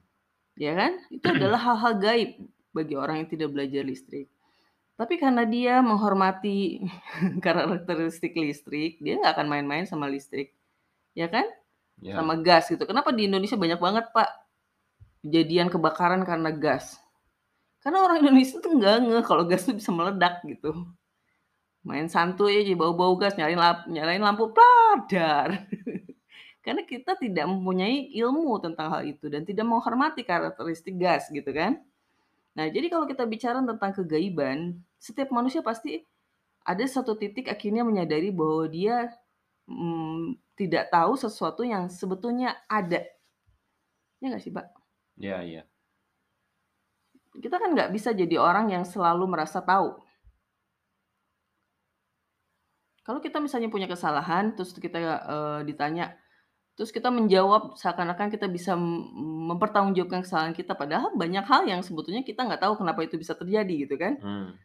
Ya 0.54 0.78
kan? 0.78 1.02
Itu 1.10 1.26
adalah 1.26 1.58
hal-hal 1.66 1.99
gaib 1.99 2.30
bagi 2.70 2.94
orang 2.94 3.26
yang 3.26 3.28
tidak 3.34 3.50
belajar 3.50 3.82
listrik. 3.82 4.30
Tapi 4.94 5.18
karena 5.18 5.42
dia 5.42 5.82
menghormati 5.82 6.87
karakteristik 7.44 8.38
listrik, 8.38 9.02
dia 9.02 9.18
nggak 9.18 9.34
akan 9.34 9.46
main-main 9.50 9.90
sama 9.90 10.06
listrik. 10.06 10.54
Ya 11.18 11.26
kan? 11.26 11.50
Ya. 11.99 12.22
Sama 12.22 12.38
gas 12.38 12.70
gitu. 12.70 12.87
Kenapa 12.87 13.10
di 13.10 13.26
Indonesia 13.26 13.58
banyak 13.58 13.82
banget, 13.82 14.06
Pak, 14.14 14.30
kejadian 15.26 15.66
kebakaran 15.66 16.22
karena 16.22 16.54
gas? 16.54 16.94
Karena 17.82 18.06
orang 18.06 18.20
Indonesia 18.22 18.62
tuh 18.62 18.70
nggak 18.78 18.96
ngeh 19.02 19.25
kalau 19.26 19.50
gas 19.50 19.66
tuh 19.66 19.75
bisa 19.75 19.90
meledak 19.90 20.46
gitu. 20.46 20.94
Main 21.82 22.06
santuy 22.06 22.62
aja 22.62 22.70
bau-bau 22.78 23.18
gas, 23.18 23.34
nyalain 23.34 23.58
lampu, 23.58 23.82
nyalain 23.90 24.22
lampu 24.22 24.44
pladar. 24.54 25.58
Karena 26.71 26.87
kita 26.87 27.19
tidak 27.19 27.50
mempunyai 27.50 28.15
ilmu 28.15 28.62
tentang 28.62 28.95
hal 28.95 29.03
itu 29.03 29.27
dan 29.27 29.43
tidak 29.43 29.67
menghormati 29.67 30.23
karakteristik 30.23 30.95
gas 31.03 31.27
gitu 31.27 31.50
kan. 31.50 31.83
Nah, 32.55 32.71
jadi 32.71 32.87
kalau 32.87 33.11
kita 33.11 33.27
bicara 33.27 33.59
tentang 33.59 33.91
kegaiban, 33.91 34.79
setiap 34.95 35.35
manusia 35.35 35.67
pasti 35.67 36.07
ada 36.62 36.87
satu 36.87 37.19
titik 37.19 37.50
akhirnya 37.50 37.83
menyadari 37.83 38.31
bahwa 38.31 38.71
dia 38.71 39.11
hmm, 39.67 40.39
tidak 40.55 40.95
tahu 40.95 41.19
sesuatu 41.19 41.67
yang 41.67 41.91
sebetulnya 41.91 42.55
ada. 42.71 43.03
Ya 44.23 44.31
nggak 44.31 44.43
sih, 44.47 44.55
Pak? 44.55 44.71
Ya, 45.19 45.43
ya. 45.43 45.67
Kita 47.35 47.59
kan 47.59 47.75
nggak 47.75 47.91
bisa 47.91 48.15
jadi 48.15 48.39
orang 48.39 48.71
yang 48.71 48.87
selalu 48.87 49.27
merasa 49.27 49.59
tahu. 49.59 49.99
Kalau 53.03 53.19
kita 53.19 53.43
misalnya 53.43 53.67
punya 53.67 53.91
kesalahan, 53.91 54.55
terus 54.55 54.71
kita 54.71 55.03
uh, 55.03 55.61
ditanya, 55.67 56.15
terus 56.80 56.96
kita 56.96 57.12
menjawab 57.12 57.76
seakan-akan 57.76 58.32
kita 58.32 58.49
bisa 58.49 58.72
mempertanggungjawabkan 59.52 60.25
kesalahan 60.25 60.56
kita, 60.56 60.72
padahal 60.72 61.12
banyak 61.12 61.44
hal 61.44 61.68
yang 61.68 61.84
sebetulnya 61.84 62.25
kita 62.25 62.40
nggak 62.40 62.56
tahu 62.56 62.80
kenapa 62.80 63.04
itu 63.04 63.20
bisa 63.20 63.37
terjadi 63.37 63.84
gitu 63.84 64.00
kan. 64.00 64.16
Hmm. 64.16 64.56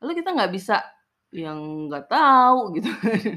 Lalu 0.00 0.24
kita 0.24 0.32
nggak 0.32 0.48
bisa 0.48 0.80
yang 1.28 1.92
nggak 1.92 2.08
tahu 2.08 2.56
gitu, 2.80 2.88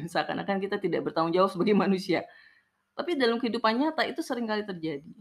seakan-akan 0.08 0.64
kita 0.64 0.80
tidak 0.80 1.12
bertanggung 1.12 1.36
jawab 1.36 1.52
sebagai 1.52 1.76
manusia. 1.76 2.24
Tapi 2.96 3.20
dalam 3.20 3.36
kehidupan 3.36 3.84
nyata 3.84 4.08
itu 4.08 4.24
sering 4.24 4.48
kali 4.48 4.64
terjadi. 4.64 5.12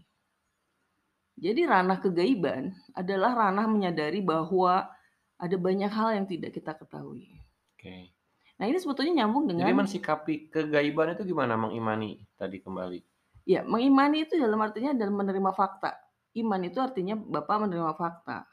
Jadi 1.35 1.67
ranah 1.67 1.99
kegaiban 1.99 2.79
adalah 2.95 3.35
ranah 3.35 3.67
menyadari 3.67 4.23
bahwa 4.23 4.87
ada 5.35 5.57
banyak 5.59 5.91
hal 5.91 6.15
yang 6.15 6.31
tidak 6.31 6.55
kita 6.55 6.79
ketahui. 6.79 7.27
Oke. 7.75 7.83
Okay. 7.83 8.14
Nah 8.55 8.65
ini 8.71 8.79
sebetulnya 8.79 9.25
nyambung 9.25 9.51
dengan. 9.51 9.67
Jadi 9.67 9.75
mensikapi 9.75 10.35
kegaiban 10.49 11.19
itu 11.19 11.27
gimana 11.27 11.59
mengimani 11.59 12.23
tadi 12.39 12.63
kembali? 12.63 13.01
Ya 13.45 13.67
mengimani 13.67 14.25
itu 14.25 14.39
dalam 14.39 14.63
artinya 14.63 14.95
dalam 14.95 15.19
menerima 15.19 15.51
fakta. 15.53 15.99
Iman 16.35 16.63
itu 16.67 16.79
artinya 16.79 17.19
bapak 17.19 17.67
menerima 17.67 17.93
fakta. 17.95 18.47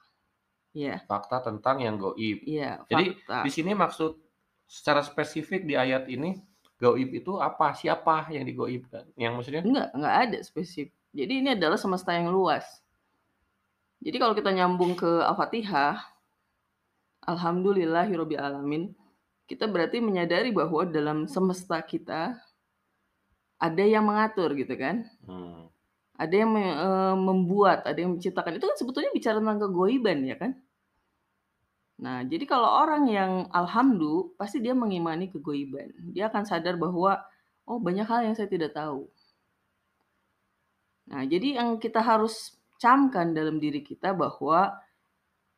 Ya. 0.71 1.03
Fakta 1.05 1.43
tentang 1.43 1.83
yang 1.83 1.99
goib. 1.99 2.41
Iya. 2.47 2.81
Jadi 2.89 3.17
di 3.17 3.51
sini 3.51 3.75
maksud 3.77 4.17
secara 4.65 5.03
spesifik 5.03 5.67
di 5.67 5.75
ayat 5.75 6.07
ini 6.07 6.39
goib 6.81 7.13
itu 7.13 7.37
apa? 7.37 7.77
Siapa 7.77 8.31
yang 8.33 8.47
digoibkan? 8.47 9.05
Yang 9.13 9.31
maksudnya? 9.37 9.61
Enggak, 9.61 9.87
enggak 9.93 10.15
ada 10.17 10.37
spesifik. 10.41 10.95
Jadi 11.11 11.33
ini 11.43 11.49
adalah 11.53 11.75
semesta 11.75 12.15
yang 12.15 12.31
luas. 12.31 12.63
Jadi 14.01 14.17
kalau 14.17 14.33
kita 14.33 14.49
nyambung 14.49 14.97
ke 14.97 15.21
Al-Fatihah, 15.21 15.99
Alhamdulillahirobbil 17.21 18.41
alamin, 18.41 18.95
kita 19.51 19.67
berarti 19.67 19.99
menyadari 19.99 20.55
bahwa 20.55 20.87
dalam 20.87 21.27
semesta 21.27 21.83
kita 21.83 22.39
ada 23.59 23.83
yang 23.83 24.07
mengatur 24.07 24.55
gitu 24.55 24.79
kan. 24.79 25.03
Hmm. 25.27 25.67
Ada 26.15 26.45
yang 26.45 26.51
me 26.55 26.65
membuat, 27.19 27.83
ada 27.83 27.99
yang 27.99 28.15
menciptakan. 28.15 28.55
Itu 28.55 28.71
kan 28.71 28.77
sebetulnya 28.79 29.11
bicara 29.11 29.43
tentang 29.43 29.59
kegoiban 29.67 30.23
ya 30.23 30.39
kan. 30.39 30.55
Nah, 31.99 32.23
jadi 32.23 32.47
kalau 32.47 32.65
orang 32.65 33.11
yang 33.11 33.31
alhamdulillah 33.51 34.39
pasti 34.39 34.63
dia 34.63 34.71
mengimani 34.71 35.27
kegoiban. 35.27 35.91
Dia 36.15 36.31
akan 36.31 36.47
sadar 36.47 36.79
bahwa 36.79 37.19
oh 37.67 37.77
banyak 37.77 38.07
hal 38.07 38.31
yang 38.31 38.35
saya 38.39 38.47
tidak 38.47 38.71
tahu. 38.71 39.11
Nah, 41.11 41.27
jadi 41.27 41.59
yang 41.59 41.75
kita 41.75 41.99
harus 41.99 42.55
camkan 42.79 43.35
dalam 43.35 43.59
diri 43.59 43.83
kita 43.83 44.15
bahwa 44.15 44.79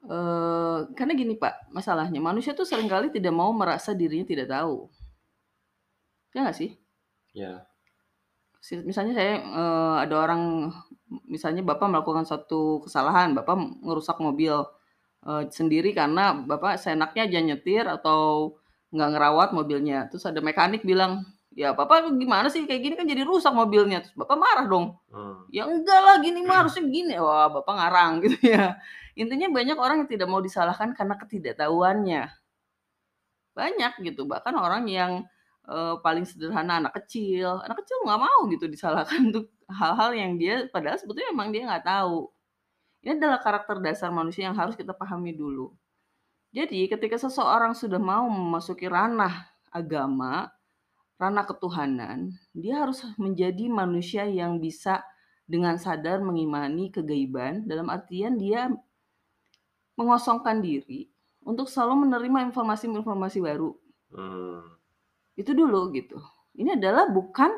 eh, 0.07 0.79
karena 0.97 1.13
gini 1.15 1.33
Pak, 1.39 1.71
masalahnya 1.71 2.19
manusia 2.19 2.51
tuh 2.55 2.67
sering 2.67 2.87
kali 2.91 3.11
tidak 3.11 3.33
mau 3.35 3.51
merasa 3.55 3.91
dirinya 3.95 4.27
tidak 4.27 4.47
tahu. 4.51 4.89
Ya 6.33 6.39
nggak 6.47 6.57
sih? 6.57 6.71
Ya. 7.33 7.65
Misalnya 8.63 9.13
saya 9.15 9.33
eh, 9.43 9.95
ada 10.07 10.15
orang, 10.23 10.71
misalnya 11.27 11.61
Bapak 11.65 11.87
melakukan 11.91 12.23
suatu 12.23 12.83
kesalahan, 12.87 13.35
Bapak 13.35 13.55
ngerusak 13.83 14.17
mobil 14.23 14.55
eh, 15.27 15.43
sendiri 15.51 15.91
karena 15.91 16.35
Bapak 16.35 16.79
seenaknya 16.79 17.27
aja 17.27 17.39
nyetir 17.43 17.85
atau 17.87 18.55
nggak 18.93 19.09
ngerawat 19.17 19.49
mobilnya. 19.57 20.07
Terus 20.11 20.23
ada 20.29 20.39
mekanik 20.39 20.85
bilang, 20.85 21.25
ya 21.53 21.71
bapak 21.73 22.09
gimana 22.17 22.49
sih? 22.49 22.65
Kayak 22.65 22.81
gini 22.81 22.95
kan 22.97 23.05
jadi 23.07 23.23
rusak 23.25 23.53
mobilnya. 23.53 24.01
Terus 24.03 24.15
bapak 24.17 24.37
marah 24.37 24.65
dong. 24.65 24.97
Hmm. 25.13 25.45
ya 25.53 25.69
enggak 25.69 25.99
lah 26.01 26.15
gini 26.19 26.41
mah 26.43 26.57
harusnya 26.65 26.83
gini. 26.89 27.13
Wah 27.17 27.49
bapak 27.49 27.73
ngarang 27.73 28.11
gitu 28.25 28.37
ya. 28.43 28.77
Intinya 29.13 29.47
banyak 29.53 29.77
orang 29.77 29.95
yang 30.05 30.09
tidak 30.09 30.27
mau 30.29 30.41
disalahkan 30.41 30.91
karena 30.97 31.15
ketidaktahuannya. 31.17 32.23
Banyak 33.53 33.93
gitu 34.01 34.25
bahkan 34.25 34.57
orang 34.57 34.89
yang 34.89 35.11
uh, 35.69 36.01
paling 36.01 36.25
sederhana 36.25 36.81
anak 36.81 36.97
kecil. 37.05 37.61
Anak 37.61 37.85
kecil 37.85 38.01
nggak 38.01 38.21
mau 38.21 38.39
gitu 38.49 38.65
disalahkan 38.65 39.19
untuk 39.29 39.53
hal-hal 39.69 40.11
yang 40.17 40.35
dia 40.41 40.67
padahal 40.73 40.97
sebetulnya 40.97 41.29
memang 41.31 41.53
dia 41.53 41.69
nggak 41.69 41.85
tahu. 41.85 42.29
Ini 43.03 43.19
adalah 43.19 43.39
karakter 43.43 43.83
dasar 43.83 44.09
manusia 44.15 44.47
yang 44.47 44.55
harus 44.55 44.79
kita 44.79 44.95
pahami 44.95 45.35
dulu. 45.35 45.75
Jadi 46.53 46.85
ketika 46.85 47.17
seseorang 47.17 47.73
sudah 47.73 47.97
mau 47.97 48.29
memasuki 48.29 48.85
ranah 48.85 49.49
agama 49.73 50.53
ranah 51.21 51.45
ketuhanan, 51.45 52.33
dia 52.51 52.83
harus 52.83 53.05
menjadi 53.15 53.69
manusia 53.69 54.25
yang 54.25 54.57
bisa 54.57 55.05
dengan 55.43 55.75
sadar 55.77 56.23
mengimani 56.23 56.89
kegaiban 56.89 57.67
dalam 57.67 57.91
artian 57.91 58.39
dia 58.39 58.71
mengosongkan 59.99 60.63
diri 60.63 61.11
untuk 61.43 61.67
selalu 61.67 62.07
menerima 62.07 62.49
informasi-informasi 62.49 63.39
baru. 63.43 63.71
Hmm. 64.15 64.63
Itu 65.35 65.53
dulu 65.53 65.91
gitu. 65.93 66.17
Ini 66.57 66.79
adalah 66.79 67.09
bukan 67.09 67.51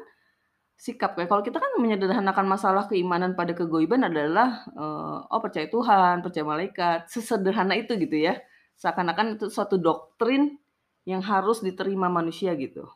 sikap 0.76 1.16
kayak 1.16 1.32
kalau 1.32 1.44
kita 1.44 1.56
kan 1.56 1.72
menyederhanakan 1.80 2.52
masalah 2.52 2.84
keimanan 2.92 3.32
pada 3.32 3.56
kegoiban 3.56 4.04
adalah 4.04 4.68
uh, 4.76 5.24
oh 5.32 5.40
percaya 5.40 5.72
Tuhan, 5.72 6.20
percaya 6.20 6.44
malaikat, 6.44 7.08
sesederhana 7.08 7.80
itu 7.80 7.96
gitu 7.96 8.20
ya. 8.20 8.36
Seakan-akan 8.76 9.40
itu 9.40 9.48
suatu 9.48 9.80
doktrin 9.80 10.60
yang 11.08 11.24
harus 11.24 11.64
diterima 11.64 12.12
manusia 12.12 12.52
gitu. 12.60 12.92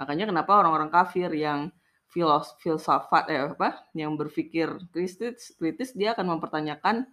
Makanya 0.00 0.32
kenapa 0.32 0.56
orang-orang 0.56 0.88
kafir 0.88 1.28
yang 1.36 1.68
filos, 2.08 2.56
filsafat 2.64 3.28
ya 3.28 3.52
apa, 3.52 3.84
yang 3.92 4.16
berpikir 4.16 4.72
kritis, 4.90 5.52
kritis 5.60 5.92
dia 5.92 6.16
akan 6.16 6.40
mempertanyakan 6.40 7.04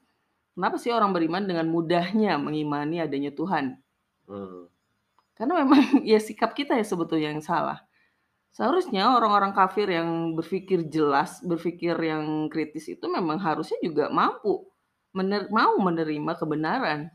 kenapa 0.55 0.79
sih 0.79 0.95
orang 0.95 1.11
beriman 1.11 1.43
dengan 1.43 1.67
mudahnya 1.67 2.39
mengimani 2.39 3.03
adanya 3.03 3.35
Tuhan. 3.35 3.77
Hmm. 4.25 4.71
Karena 5.35 5.67
memang 5.67 6.01
ya 6.09 6.17
sikap 6.17 6.55
kita 6.55 6.79
ya 6.79 6.85
sebetulnya 6.87 7.35
yang 7.35 7.43
salah. 7.43 7.83
Seharusnya 8.55 9.13
orang-orang 9.13 9.53
kafir 9.53 9.85
yang 9.85 10.33
berpikir 10.33 10.89
jelas, 10.89 11.43
berpikir 11.45 11.93
yang 12.01 12.49
kritis 12.49 12.89
itu 12.89 13.05
memang 13.05 13.37
harusnya 13.37 13.77
juga 13.85 14.09
mampu 14.09 14.65
mener 15.13 15.45
mau 15.53 15.77
menerima 15.77 16.33
kebenaran. 16.33 17.13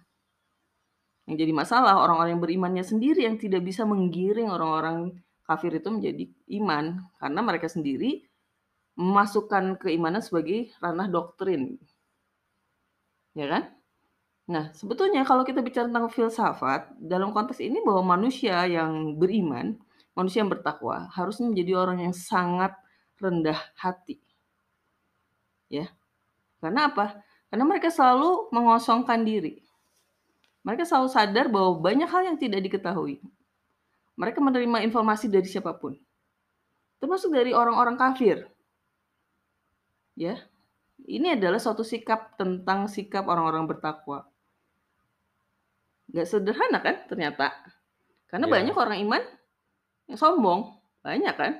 Yang 1.27 1.37
jadi 1.43 1.53
masalah 1.55 1.99
orang-orang 1.99 2.39
yang 2.39 2.43
berimannya 2.43 2.85
sendiri 2.87 3.27
yang 3.27 3.43
tidak 3.43 3.67
bisa 3.67 3.83
menggiring 3.83 4.51
orang-orang 4.51 5.19
kafir 5.47 5.75
itu 5.75 5.89
menjadi 5.91 6.25
iman 6.63 7.03
karena 7.19 7.41
mereka 7.43 7.67
sendiri 7.67 8.27
memasukkan 8.97 9.81
keimanan 9.81 10.21
sebagai 10.21 10.71
ranah 10.79 11.09
doktrin. 11.09 11.81
Ya 13.33 13.49
kan? 13.49 13.63
Nah, 14.53 14.69
sebetulnya 14.77 15.25
kalau 15.25 15.47
kita 15.47 15.65
bicara 15.65 15.89
tentang 15.89 16.13
filsafat, 16.13 16.93
dalam 17.01 17.33
konteks 17.33 17.63
ini 17.63 17.81
bahwa 17.81 18.19
manusia 18.19 18.67
yang 18.69 19.17
beriman, 19.17 19.81
manusia 20.13 20.45
yang 20.45 20.53
bertakwa, 20.53 21.09
harusnya 21.15 21.49
menjadi 21.49 21.73
orang 21.79 21.99
yang 22.05 22.15
sangat 22.15 22.77
rendah 23.17 23.57
hati. 23.79 24.21
Ya. 25.73 25.89
Karena 26.61 26.93
apa? 26.93 27.23
Karena 27.49 27.65
mereka 27.65 27.89
selalu 27.89 28.53
mengosongkan 28.53 29.25
diri. 29.25 29.65
Mereka 30.63 30.87
selalu 30.87 31.09
sadar 31.11 31.47
bahwa 31.49 31.81
banyak 31.81 32.07
hal 32.07 32.23
yang 32.29 32.39
tidak 32.39 32.61
diketahui. 32.67 33.19
Mereka 34.23 34.39
menerima 34.39 34.87
informasi 34.87 35.27
dari 35.27 35.51
siapa 35.51 35.75
pun. 35.75 35.99
Termasuk 37.03 37.35
dari 37.35 37.51
orang-orang 37.51 37.99
kafir. 37.99 38.47
Ya. 40.15 40.39
Ini 41.03 41.35
adalah 41.35 41.59
suatu 41.59 41.83
sikap 41.83 42.39
tentang 42.39 42.87
sikap 42.87 43.27
orang-orang 43.27 43.67
bertakwa. 43.67 44.23
Gak 46.15 46.31
sederhana 46.31 46.79
kan 46.79 47.03
ternyata. 47.11 47.51
Karena 48.31 48.47
Iya. 48.47 48.55
banyak 48.55 48.77
orang 48.79 48.99
iman 49.03 49.23
yang 50.07 50.19
sombong. 50.23 50.61
Banyak 51.03 51.35
kan. 51.35 51.53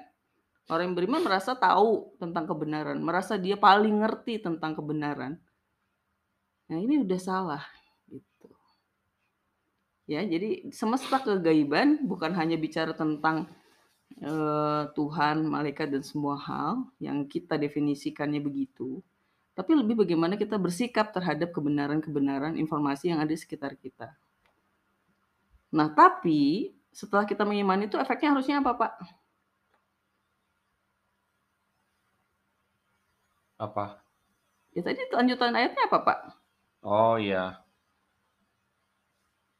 Orang 0.71 0.93
yang 0.93 0.97
beriman 0.97 1.27
merasa 1.27 1.59
tahu 1.59 2.15
tentang 2.23 2.47
kebenaran. 2.47 3.03
Merasa 3.03 3.35
dia 3.35 3.59
paling 3.59 4.07
ngerti 4.07 4.39
tentang 4.39 4.79
kebenaran. 4.79 5.35
Nah 6.71 6.79
ini 6.79 7.03
udah 7.03 7.19
salah. 7.19 7.65
Gitu. 8.07 8.52
Ya, 10.11 10.21
jadi 10.27 10.67
semesta 10.75 11.23
kegaiban 11.23 12.03
bukan 12.03 12.35
hanya 12.35 12.59
bicara 12.59 12.91
tentang 12.91 13.47
uh, 14.19 14.91
Tuhan, 14.99 15.47
malaikat 15.47 15.95
dan 15.95 16.03
semua 16.03 16.35
hal 16.37 16.91
yang 16.99 17.23
kita 17.25 17.55
definisikannya 17.55 18.43
begitu. 18.43 18.99
Tapi 19.53 19.77
lebih 19.77 20.03
bagaimana 20.03 20.35
kita 20.35 20.57
bersikap 20.59 21.13
terhadap 21.15 21.53
kebenaran-kebenaran 21.55 22.59
informasi 22.59 23.13
yang 23.15 23.21
ada 23.21 23.31
di 23.31 23.39
sekitar 23.39 23.79
kita. 23.79 24.11
Nah, 25.73 25.89
tapi 25.93 26.73
setelah 26.93 27.25
kita 27.25 27.47
mengimani 27.47 27.89
itu 27.89 27.97
efeknya 27.97 28.37
harusnya 28.37 28.61
apa, 28.61 28.73
Pak? 28.77 28.93
Apa? 33.63 34.03
Ya 34.73 34.83
tadi 34.83 35.01
lanjutan 35.13 35.53
ayatnya 35.55 35.87
apa, 35.87 35.99
Pak? 36.03 36.19
Oh 36.83 37.17
iya. 37.21 37.63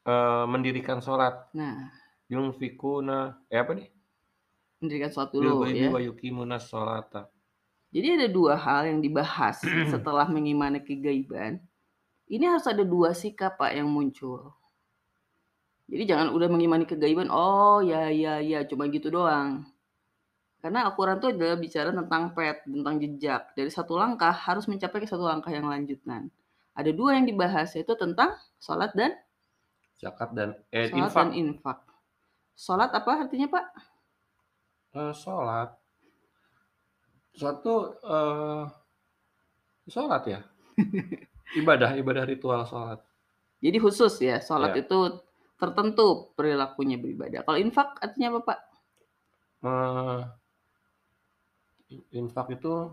Uh, 0.03 0.45
mendirikan 0.51 0.99
sholat. 0.99 1.47
Nah. 1.55 1.91
Yunfikuna. 2.27 3.39
Eh 3.47 3.59
apa 3.61 3.79
nih? 3.79 3.89
Mendirikan 4.83 5.11
sholat 5.15 5.31
dulu 5.31 5.69
ya. 5.71 5.91
Wa 5.95 6.03
yukimuna 6.03 6.59
sholata. 6.59 7.31
Jadi 7.93 8.07
ada 8.17 8.29
dua 8.33 8.57
hal 8.57 8.89
yang 8.89 9.01
dibahas 9.05 9.61
setelah 9.93 10.25
mengimani 10.27 10.81
kegaiban. 10.81 11.61
Ini 12.33 12.49
harus 12.49 12.65
ada 12.65 12.81
dua 12.81 13.13
sikap 13.13 13.61
Pak 13.61 13.77
yang 13.77 13.87
muncul. 13.93 14.57
Jadi 15.93 16.09
jangan 16.09 16.33
udah 16.33 16.49
mengimani 16.49 16.89
kegaiban, 16.89 17.29
oh 17.29 17.85
ya 17.85 18.09
ya 18.09 18.41
ya 18.41 18.65
cuma 18.65 18.89
gitu 18.89 19.13
doang. 19.13 19.69
Karena 20.65 20.89
Al-Quran 20.89 21.21
itu 21.21 21.29
adalah 21.37 21.59
bicara 21.61 21.91
tentang 21.93 22.33
pet, 22.33 22.65
tentang 22.65 22.95
jejak. 22.97 23.53
Dari 23.53 23.69
satu 23.69 24.01
langkah 24.01 24.33
harus 24.33 24.65
mencapai 24.71 25.05
ke 25.05 25.09
satu 25.11 25.29
langkah 25.29 25.53
yang 25.53 25.69
lanjutan. 25.69 26.33
Ada 26.73 26.95
dua 26.97 27.21
yang 27.21 27.29
dibahas, 27.29 27.77
yaitu 27.77 27.93
tentang 27.99 28.33
sholat 28.57 28.95
dan 28.97 29.13
zakat 30.03 30.35
dan 30.35 30.59
eh, 30.75 30.91
sholat 30.91 31.07
infak. 31.07 31.23
dan 31.23 31.31
infak. 31.39 31.79
Sholat 32.59 32.91
apa 32.91 33.11
artinya 33.23 33.49
Pak? 33.49 33.67
Uh, 34.93 35.15
sholat. 35.15 35.71
Suatu 37.33 37.97
uh, 38.03 38.67
sholat 39.87 40.23
ya. 40.27 40.41
ibadah, 41.63 41.95
ibadah 41.95 42.27
ritual 42.27 42.67
sholat. 42.67 42.99
Jadi 43.63 43.79
khusus 43.79 44.19
ya, 44.19 44.43
sholat 44.43 44.75
Ya. 44.75 44.83
itu 44.83 44.99
tertentu 45.55 46.35
perilakunya 46.35 46.99
beribadah. 46.99 47.47
Kalau 47.47 47.59
infak 47.63 47.95
artinya 48.03 48.35
apa 48.35 48.41
Pak? 48.43 48.61
Uh, 49.63 50.21
infak 52.11 52.59
itu 52.59 52.91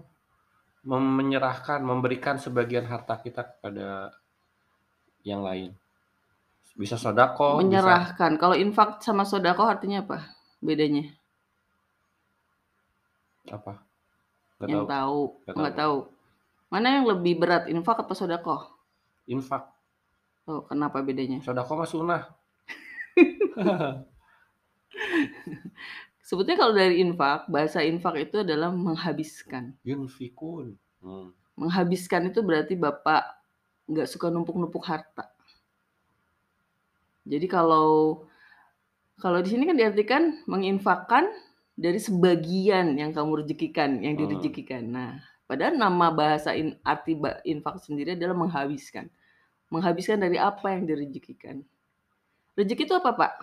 menyerahkan, 0.86 1.82
memberikan 1.82 2.38
sebagian 2.38 2.86
harta 2.86 3.18
kita 3.18 3.58
kepada 3.58 4.14
yang 5.26 5.42
lain. 5.42 5.74
Bisa 6.80 6.96
sodako, 6.96 7.60
bisa 7.60 7.68
Menyerahkan. 7.68 8.40
Kalau 8.40 8.56
infak 8.56 9.04
sama 9.04 9.28
sodako 9.28 9.68
artinya 9.68 10.00
apa? 10.00 10.32
Bedanya? 10.64 11.12
apa? 13.52 13.84
Nggak 14.62 14.70
yang 14.70 14.86
tahu. 14.88 15.42
tahu, 15.44 15.68
tahu. 15.76 15.98
Mana 16.70 17.02
yang 17.02 17.10
lebih 17.10 17.42
berat, 17.42 17.66
infak 17.68 18.00
atau 18.06 18.16
sodako? 18.16 18.70
Infak, 19.26 19.74
Oh, 20.50 20.66
kenapa 20.66 21.06
bedanya? 21.06 21.42
sodako 21.46 21.78
mah 21.78 21.90
sunnah. 21.90 22.22
Sebetulnya 26.26 26.58
kalau 26.62 26.74
dari 26.78 27.02
infak, 27.02 27.50
bahasa 27.50 27.82
infak 27.86 28.30
itu 28.30 28.42
adalah 28.42 28.70
menghabiskan. 28.74 29.74
Yunfikun. 29.86 30.78
Hmm. 31.02 31.34
Menghabiskan 31.58 32.30
itu 32.30 32.42
berarti 32.46 32.78
bapak 32.78 33.26
nggak 33.90 34.10
suka 34.10 34.30
numpuk-numpuk 34.30 34.86
harta. 34.86 35.30
Jadi 37.30 37.46
kalau 37.46 38.26
kalau 39.22 39.40
di 39.44 39.54
sini 39.54 39.70
kan 39.70 39.78
diartikan 39.78 40.42
menginfakkan 40.50 41.30
dari 41.78 42.00
sebagian 42.02 42.98
yang 42.98 43.14
kamu 43.14 43.46
rezekikan, 43.46 44.02
yang 44.02 44.18
Hmm. 44.18 44.26
direzekikan. 44.26 44.84
Nah, 44.90 45.22
padahal 45.46 45.78
nama 45.78 46.10
bahasa 46.12 46.58
in, 46.58 46.76
arti 46.82 47.16
infak 47.46 47.80
sendiri 47.84 48.18
adalah 48.18 48.36
menghabiskan. 48.36 49.08
Menghabiskan 49.70 50.18
dari 50.20 50.42
apa 50.42 50.74
yang 50.74 50.90
direzekikan. 50.90 51.62
Rezeki 52.58 52.84
itu 52.90 52.96
apa, 52.98 53.14
Pak? 53.14 53.34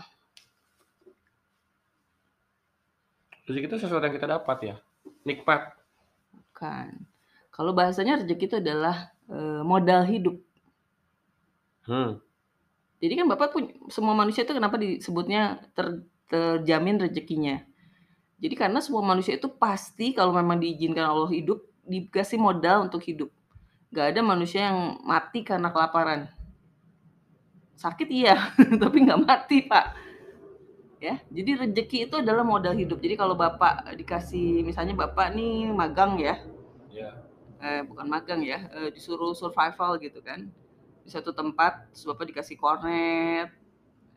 Rezeki 3.47 3.67
itu 3.71 3.79
sesuatu 3.79 4.05
yang 4.05 4.17
kita 4.17 4.29
dapat 4.29 4.59
ya. 4.65 4.77
Nikmat. 5.23 5.73
Bukan. 6.35 7.07
Kalau 7.55 7.73
bahasanya 7.73 8.21
rezeki 8.21 8.45
itu 8.51 8.57
adalah 8.59 9.15
eh, 9.31 9.63
modal 9.63 10.03
hidup. 10.05 10.37
Hmm. 11.87 12.19
Jadi 13.03 13.13
kan 13.19 13.27
Bapak 13.29 13.49
punya 13.53 13.71
semua 13.93 14.15
manusia 14.17 14.43
itu 14.47 14.53
kenapa 14.57 14.77
disebutnya 14.81 15.61
ter- 15.77 16.05
terjamin 16.33 16.97
rezekinya? 16.99 17.61
Jadi 18.43 18.55
karena 18.57 18.81
semua 18.85 19.03
manusia 19.05 19.35
itu 19.37 19.49
pasti 19.49 20.13
kalau 20.17 20.33
memang 20.37 20.59
diizinkan 20.61 21.07
Allah 21.09 21.31
hidup, 21.33 21.61
dikasih 21.87 22.39
modal 22.41 22.89
untuk 22.91 23.03
hidup. 23.05 23.31
Gak 23.95 24.15
ada 24.17 24.21
manusia 24.25 24.69
yang 24.73 25.01
mati 25.05 25.41
karena 25.47 25.71
kelaparan. 25.73 26.29
Sakit 27.77 28.09
iya, 28.09 28.35
tapi 28.83 29.05
nggak 29.05 29.21
mati 29.23 29.57
pak. 29.69 29.85
Ya, 30.97 31.21
jadi 31.29 31.61
rezeki 31.61 32.09
itu 32.09 32.15
adalah 32.25 32.41
modal 32.41 32.73
hidup. 32.73 32.99
Jadi 33.05 33.15
kalau 33.21 33.37
bapak 33.37 33.93
dikasih, 34.01 34.65
misalnya 34.65 34.97
bapak 34.97 35.37
nih 35.37 35.69
magang 35.77 36.17
ya, 36.17 36.41
Ya. 36.89 37.13
eh, 37.61 37.81
bukan 37.85 38.07
magang 38.09 38.41
ya, 38.41 38.59
eh, 38.73 38.89
disuruh 38.95 39.33
survival 39.37 40.01
gitu 40.01 40.21
kan 40.25 40.49
di 41.07 41.11
satu 41.15 41.31
tempat, 41.31 41.87
terus 41.95 42.03
bapak 42.11 42.35
dikasih 42.35 42.59
kornet, 42.59 43.55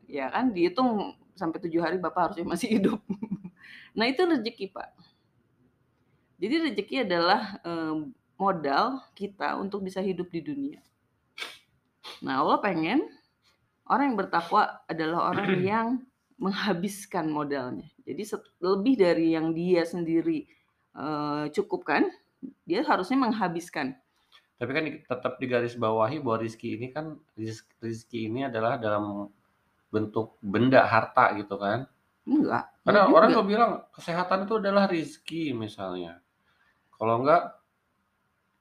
ya 0.09 0.25
kan 0.33 0.49
dihitung 0.49 1.13
sampai 1.37 1.61
tujuh 1.61 1.77
hari 1.77 2.01
bapak 2.01 2.33
harusnya 2.33 2.49
masih 2.49 2.67
hidup. 2.81 2.99
nah 3.93 4.09
itu 4.09 4.25
rezeki 4.25 4.73
pak. 4.73 4.89
Jadi 6.41 6.55
rezeki 6.65 6.95
adalah 7.05 7.61
eh, 7.61 7.95
modal 8.41 9.05
kita 9.13 9.53
untuk 9.61 9.85
bisa 9.85 10.01
hidup 10.01 10.33
di 10.33 10.41
dunia. 10.41 10.81
Nah 12.25 12.41
Allah 12.41 12.57
pengen 12.57 13.05
orang 13.85 14.11
yang 14.11 14.17
bertakwa 14.17 14.81
adalah 14.89 15.29
orang 15.29 15.61
yang 15.77 15.87
menghabiskan 16.41 17.29
modalnya. 17.29 17.85
Jadi 18.01 18.23
lebih 18.65 18.95
dari 18.97 19.37
yang 19.37 19.53
dia 19.53 19.85
sendiri 19.85 20.49
eh, 20.97 21.45
cukupkan, 21.53 22.09
dia 22.65 22.81
harusnya 22.81 23.21
menghabiskan. 23.21 23.93
Tapi 24.59 24.71
kan 24.75 24.83
di- 24.83 24.99
tetap 25.01 25.33
digaris 25.39 25.79
bawahi 25.79 26.19
bahwa 26.19 26.43
rizki 26.43 26.75
ini 26.75 26.91
kan 26.91 27.15
riz- 27.33 27.63
rizki 27.79 28.27
ini 28.27 28.43
adalah 28.43 28.75
dalam 28.75 29.31
bentuk 29.87 30.35
benda 30.43 30.83
harta 30.83 31.31
gitu 31.33 31.55
kan. 31.55 31.87
Enggak. 32.27 32.67
Karena 32.83 33.07
enggak 33.07 33.15
orang 33.15 33.29
juga. 33.29 33.37
kalau 33.39 33.47
bilang 33.47 33.71
kesehatan 33.89 34.39
itu 34.45 34.53
adalah 34.59 34.85
rizki 34.85 35.43
misalnya. 35.55 36.19
Kalau 36.93 37.23
enggak 37.23 37.55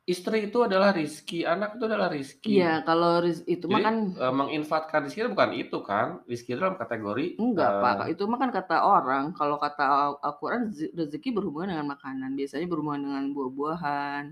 istri 0.09 0.49
itu 0.49 0.65
adalah 0.65 0.89
rizki, 0.97 1.45
anak 1.45 1.77
itu 1.77 1.85
adalah 1.85 2.09
rizki. 2.09 2.57
Iya, 2.57 2.81
kalau 2.81 3.21
riz- 3.21 3.45
itu 3.45 3.69
mah 3.69 3.77
Jadi 3.77 3.85
kan 3.85 3.97
eh, 4.17 4.33
menginfatkan 4.33 5.01
rizki 5.05 5.21
itu 5.21 5.29
bukan 5.29 5.53
itu 5.53 5.79
kan. 5.85 6.07
Rizki 6.25 6.57
dalam 6.57 6.81
kategori 6.81 7.37
enggak, 7.37 7.71
eh, 7.71 7.83
Pak. 7.85 8.07
Itu 8.17 8.23
mah 8.25 8.39
kan 8.41 8.51
kata 8.55 8.77
orang. 8.89 9.37
Kalau 9.37 9.61
kata 9.61 9.85
Al- 9.85 10.21
Al-Qur'an 10.25 10.73
rezeki 10.73 11.29
berhubungan 11.37 11.77
dengan 11.77 11.93
makanan. 11.93 12.33
Biasanya 12.33 12.65
berhubungan 12.65 13.03
dengan 13.05 13.25
buah-buahan. 13.37 14.25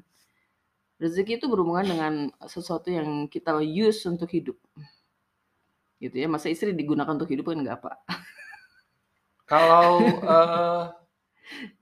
Rezeki 0.97 1.37
itu 1.37 1.47
berhubungan 1.53 1.85
dengan 1.85 2.13
sesuatu 2.49 2.89
yang 2.89 3.29
kita 3.29 3.53
use 3.61 4.01
untuk 4.09 4.33
hidup. 4.33 4.57
Gitu 6.01 6.17
ya. 6.17 6.27
Masa 6.29 6.49
istri 6.49 6.73
digunakan 6.73 7.13
untuk 7.13 7.29
hidup 7.29 7.53
kan 7.53 7.61
enggak, 7.61 7.81
Pak. 7.85 7.97
Kalau 9.47 10.01
eh, 10.35 10.85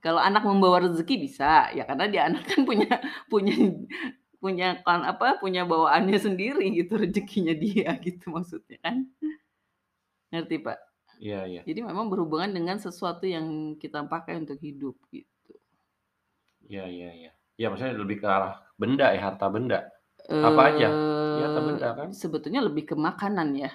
Kalau 0.05 0.21
anak 0.21 0.45
membawa 0.45 0.85
rezeki 0.85 1.15
bisa, 1.25 1.73
ya 1.73 1.89
karena 1.89 2.05
dia 2.13 2.23
anak 2.29 2.45
kan 2.45 2.69
punya 2.69 3.01
punya 3.33 3.55
punya 4.43 4.69
kan 4.85 5.01
apa, 5.09 5.41
punya 5.41 5.65
bawaannya 5.65 6.21
sendiri 6.21 6.69
gitu, 6.77 7.01
rezekinya 7.01 7.57
dia 7.57 7.97
gitu 8.05 8.29
maksudnya 8.29 8.77
kan. 8.85 9.09
Ngerti, 10.29 10.57
Pak? 10.61 10.79
Iya 11.23 11.41
iya. 11.49 11.61
Jadi 11.65 11.81
memang 11.81 12.13
berhubungan 12.13 12.53
dengan 12.53 12.77
sesuatu 12.77 13.25
yang 13.25 13.79
kita 13.81 14.05
pakai 14.05 14.37
untuk 14.43 14.61
hidup 14.61 14.99
gitu. 15.09 15.57
Iya 16.69 16.85
iya 16.91 17.11
iya. 17.15 17.33
Ya 17.61 17.67
maksudnya 17.71 17.95
lebih 18.03 18.17
ke 18.23 18.27
arah 18.37 18.55
benda 18.81 19.07
ya, 19.15 19.21
harta 19.31 19.47
benda. 19.55 19.79
Apa 20.49 20.61
aja? 20.75 20.89
Ya 21.39 21.43
harta 21.47 21.61
benda 21.67 21.89
Eee, 21.89 21.99
kan? 21.99 22.11
sebetulnya 22.21 22.61
lebih 22.67 22.85
ke 22.91 22.95
makanan 23.07 23.49
ya. 23.59 23.71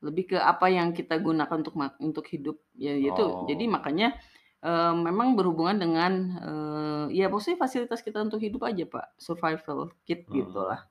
Lebih 0.00 0.24
ke 0.32 0.38
apa 0.40 0.72
yang 0.72 0.96
kita 0.96 1.20
gunakan 1.20 1.60
untuk 1.60 1.76
mak 1.76 2.00
untuk 2.00 2.24
hidup, 2.32 2.56
ya 2.72 2.96
itu. 2.96 3.36
Jadi 3.44 3.64
Oh. 3.64 3.68
makanya, 3.68 4.16
eee, 4.64 4.92
memang 4.96 5.36
berhubungan 5.36 5.76
dengan, 5.76 6.12
eee, 6.40 7.20
ya 7.20 7.28
maksudnya 7.28 7.60
fasilitas 7.60 8.00
kita 8.00 8.24
untuk 8.24 8.40
hidup 8.40 8.64
aja, 8.64 8.88
Pak, 8.88 9.20
survival 9.20 9.92
kit 10.08 10.24
Mhm. 10.28 10.30
gitulah. 10.32 10.88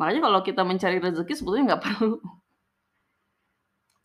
Makanya 0.00 0.20
kalau 0.30 0.40
kita 0.46 0.62
mencari 0.66 0.98
rezeki 1.02 1.34
sebetulnya 1.36 1.64
nggak 1.76 1.82
perlu. 1.86 2.18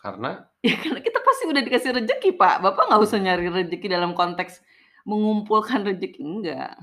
Karena? 0.01 0.51
Ya 0.61 0.77
karena 0.77 1.01
kita 1.01 1.19
pasti 1.25 1.43
udah 1.49 1.61
dikasih 1.65 1.91
rezeki, 1.97 2.29
Pak. 2.37 2.61
Bapak 2.61 2.83
nggak 2.89 3.01
usah 3.01 3.17
Mmm. 3.17 3.25
nyari 3.25 3.49
rezeki 3.49 3.87
dalam 3.89 4.13
konteks 4.13 4.61
mengumpulkan 5.09 5.81
rezeki, 5.87 6.21
enggak. 6.23 6.75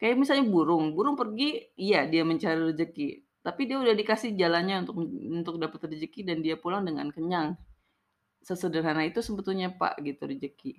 Kayak 0.00 0.16
misalnya 0.20 0.44
burung, 0.54 0.84
burung 0.96 1.16
pergi, 1.20 1.72
iya 1.78 2.04
dia 2.12 2.22
mencari 2.26 2.60
rezeki, 2.70 3.08
tapi 3.46 3.60
dia 3.68 3.76
udah 3.82 3.94
dikasih 4.00 4.30
jalannya 4.40 4.76
untuk 4.84 4.96
untuk 5.38 5.54
dapat 5.62 5.80
rezeki 5.92 6.20
dan 6.28 6.38
dia 6.44 6.56
pulang 6.62 6.82
dengan 6.88 7.08
kenyang. 7.14 7.48
Sesederhana 8.48 9.02
itu 9.10 9.20
sebetulnya, 9.24 9.68
Pak, 9.80 9.94
gitu 10.06 10.22
rezeki. 10.30 10.72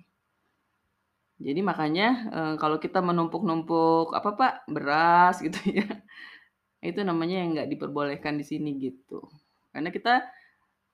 Jadi 1.36 1.60
makanya, 1.60 2.06
eee, 2.32 2.54
kalau 2.56 2.80
kita 2.80 3.04
menumpuk-numpuk 3.04 4.16
apa, 4.16 4.30
Pak, 4.40 4.52
beras 4.72 5.36
gitu 5.44 5.58
ya, 5.68 5.84
itu 6.90 7.00
namanya 7.04 7.36
yang 7.42 7.50
nggak 7.56 7.70
diperbolehkan 7.72 8.40
di 8.40 8.44
sini 8.46 8.70
gitu. 8.80 9.20
Karena 9.72 9.92
kita 9.92 10.24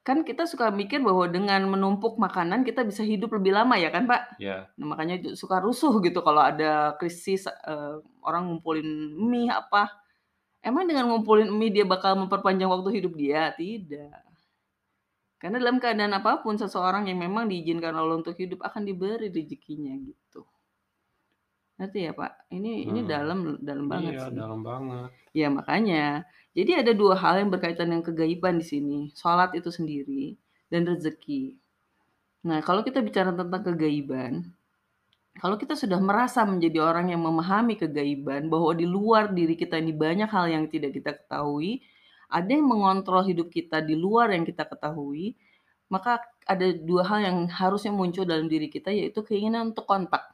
kan 0.06 0.26
kita 0.28 0.44
suka 0.50 0.70
mikir 0.74 0.98
bahwa 1.02 1.24
dengan 1.30 1.62
menumpuk 1.70 2.18
makanan 2.18 2.66
kita 2.66 2.82
bisa 2.86 3.02
hidup 3.06 3.30
lebih 3.36 3.52
lama 3.54 3.74
ya 3.78 3.90
kan, 3.94 4.04
Pak? 4.10 4.22
Iya. 4.38 4.72
Nah 4.78 4.86
makanya 4.92 5.34
suka 5.38 5.62
rusuh 5.62 5.92
gitu 6.04 6.20
kalau 6.26 6.42
ada 6.42 6.96
krisis, 6.98 7.46
eee, 7.46 7.94
orang 8.26 8.42
ngumpulin 8.50 8.88
mie 9.30 9.50
apa. 9.52 9.90
Emang 10.64 10.84
dengan 10.90 11.06
ngumpulin 11.10 11.50
mie 11.54 11.72
dia 11.74 11.86
bakal 11.88 12.16
memperpanjang 12.20 12.70
waktu 12.70 12.90
hidup 13.02 13.14
dia? 13.18 13.52
Tidak. 13.56 14.32
Karena 15.40 15.56
dalam 15.60 15.76
keadaan 15.82 16.14
apa 16.18 16.32
pun 16.44 16.54
seseorang 16.62 17.04
yang 17.10 17.18
memang 17.24 17.44
diizinkan 17.52 17.92
Allah 18.00 18.16
untuk 18.20 18.32
hidup 18.42 18.60
akan 18.68 18.82
diberi 18.88 19.26
rezekinya 19.28 19.92
gitu. 20.08 20.40
Ngerti 21.78 21.98
ya, 22.06 22.12
Pak? 22.20 22.32
Ini 22.56 22.72
ini 22.92 23.00
Mmm. 23.00 23.08
dalam 23.08 23.38
dalam 23.60 23.86
banget 23.88 24.16
Iya, 24.16 24.22
sih. 24.24 24.40
dalam 24.40 24.60
banget. 24.68 25.10
Ya 25.36 25.48
makanya. 25.52 26.26
Jadi 26.52 26.72
ada 26.76 26.92
2 26.92 27.16
hal 27.16 27.40
yang 27.40 27.50
berkaitan 27.52 27.88
dengan 27.88 28.04
kegaiban 28.04 28.60
di 28.60 28.66
sini, 28.68 28.98
salat 29.16 29.56
itu 29.56 29.72
sendiri 29.72 30.36
dan 30.68 30.84
rezeki. 30.84 31.56
Nah, 32.44 32.60
kalau 32.60 32.84
kita 32.84 33.00
bicara 33.00 33.32
tentang 33.32 33.62
kegaiban, 33.72 34.52
kalau 35.40 35.56
kita 35.56 35.72
sudah 35.72 35.96
merasa 35.96 36.44
menjadi 36.44 36.84
orang 36.84 37.08
yang 37.08 37.24
memahami 37.24 37.80
kegaiban, 37.80 38.52
bahwa 38.52 38.76
di 38.76 38.84
luar 38.84 39.32
diri 39.32 39.56
kita 39.56 39.80
ini 39.80 39.96
banyak 39.96 40.28
hal 40.28 40.52
yang 40.52 40.68
tidak 40.68 40.92
kita 40.92 41.16
ketahui, 41.16 41.80
ada 42.28 42.48
yang 42.52 42.68
mengontrol 42.68 43.24
hidup 43.24 43.48
kita 43.48 43.80
di 43.80 43.96
luar 43.96 44.36
yang 44.36 44.44
kita 44.44 44.68
ketahui, 44.68 45.32
maka 45.88 46.20
ada 46.44 46.68
2 46.68 47.04
hal 47.04 47.18
yang 47.24 47.38
harusnya 47.48 47.96
muncul 47.96 48.28
dalam 48.28 48.44
diri 48.44 48.68
kita, 48.68 48.92
yaitu 48.92 49.24
keinginan 49.24 49.72
untuk 49.72 49.88
kontak. 49.88 50.31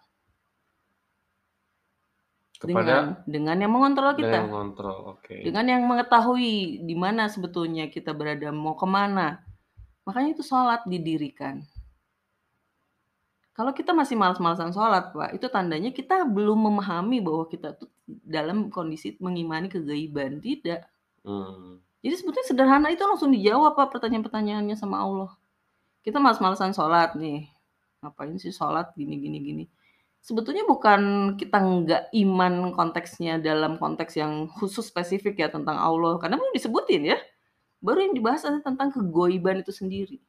Dengan 2.58 2.82
Kepada? 2.82 2.96
dengan 3.30 3.56
yang 3.62 3.70
mengontrol 3.70 4.10
Dengan 4.18 4.18
yang 4.18 4.42
kita. 4.42 4.50
mengontrol, 4.50 4.98
oke. 5.14 5.34
Dengan 5.46 5.64
yang 5.70 5.82
mengetahui 5.86 6.82
di 6.82 6.94
mana 6.98 7.30
sebetulnya 7.30 7.86
kita 7.86 8.10
berada, 8.10 8.50
mau 8.50 8.74
ke 8.74 8.82
mana. 8.82 9.38
Makanya 10.02 10.34
itu 10.34 10.42
salat 10.42 10.82
didirikan. 10.82 11.62
Kalau 13.58 13.74
kita 13.74 13.90
masih 13.90 14.14
males-malesan 14.14 14.70
sholat, 14.70 15.10
Pak, 15.10 15.34
itu 15.34 15.50
tandanya 15.50 15.90
kita 15.90 16.22
belum 16.22 16.70
memahami 16.70 17.18
bahwa 17.18 17.42
kita 17.50 17.74
tuh 17.74 17.90
dalam 18.06 18.70
kondisi 18.70 19.18
mengimani 19.18 19.66
kegaiban, 19.66 20.38
tidak. 20.38 20.86
Mmm. 21.26 21.82
Jadi 21.98 22.14
sebetulnya 22.14 22.46
sederhana 22.46 22.88
itu 22.94 23.02
langsung 23.02 23.34
dijawab, 23.34 23.74
Pak, 23.74 23.98
pertanyaan-pertanyaannya 23.98 24.78
sama 24.78 25.02
Allah. 25.02 25.34
Kita 26.06 26.22
males-malesan 26.22 26.70
sholat 26.70 27.18
nih, 27.18 27.50
ngapain 27.98 28.38
sih 28.38 28.54
sholat 28.54 28.94
gini 28.94 29.18
gini 29.18 29.38
gini. 29.42 29.64
Sebetulnya 30.28 30.68
bukan 30.68 31.32
kita 31.40 31.56
nggak 31.56 32.02
iman 32.20 32.76
konteksnya 32.76 33.40
dalam 33.40 33.80
konteks 33.80 34.20
yang 34.20 34.44
khusus 34.44 34.84
spesifik 34.92 35.40
ya 35.40 35.48
tentang 35.48 35.80
Allah, 35.80 36.20
karena 36.20 36.36
belum 36.36 36.52
disebutin 36.52 37.16
ya. 37.16 37.18
Baru 37.80 38.04
yang 38.04 38.12
dibahas 38.12 38.44
adalah 38.44 38.60
tentang 38.60 38.92
kegaiban 38.92 39.64
itu 39.64 39.72
sendiri. 39.72 40.20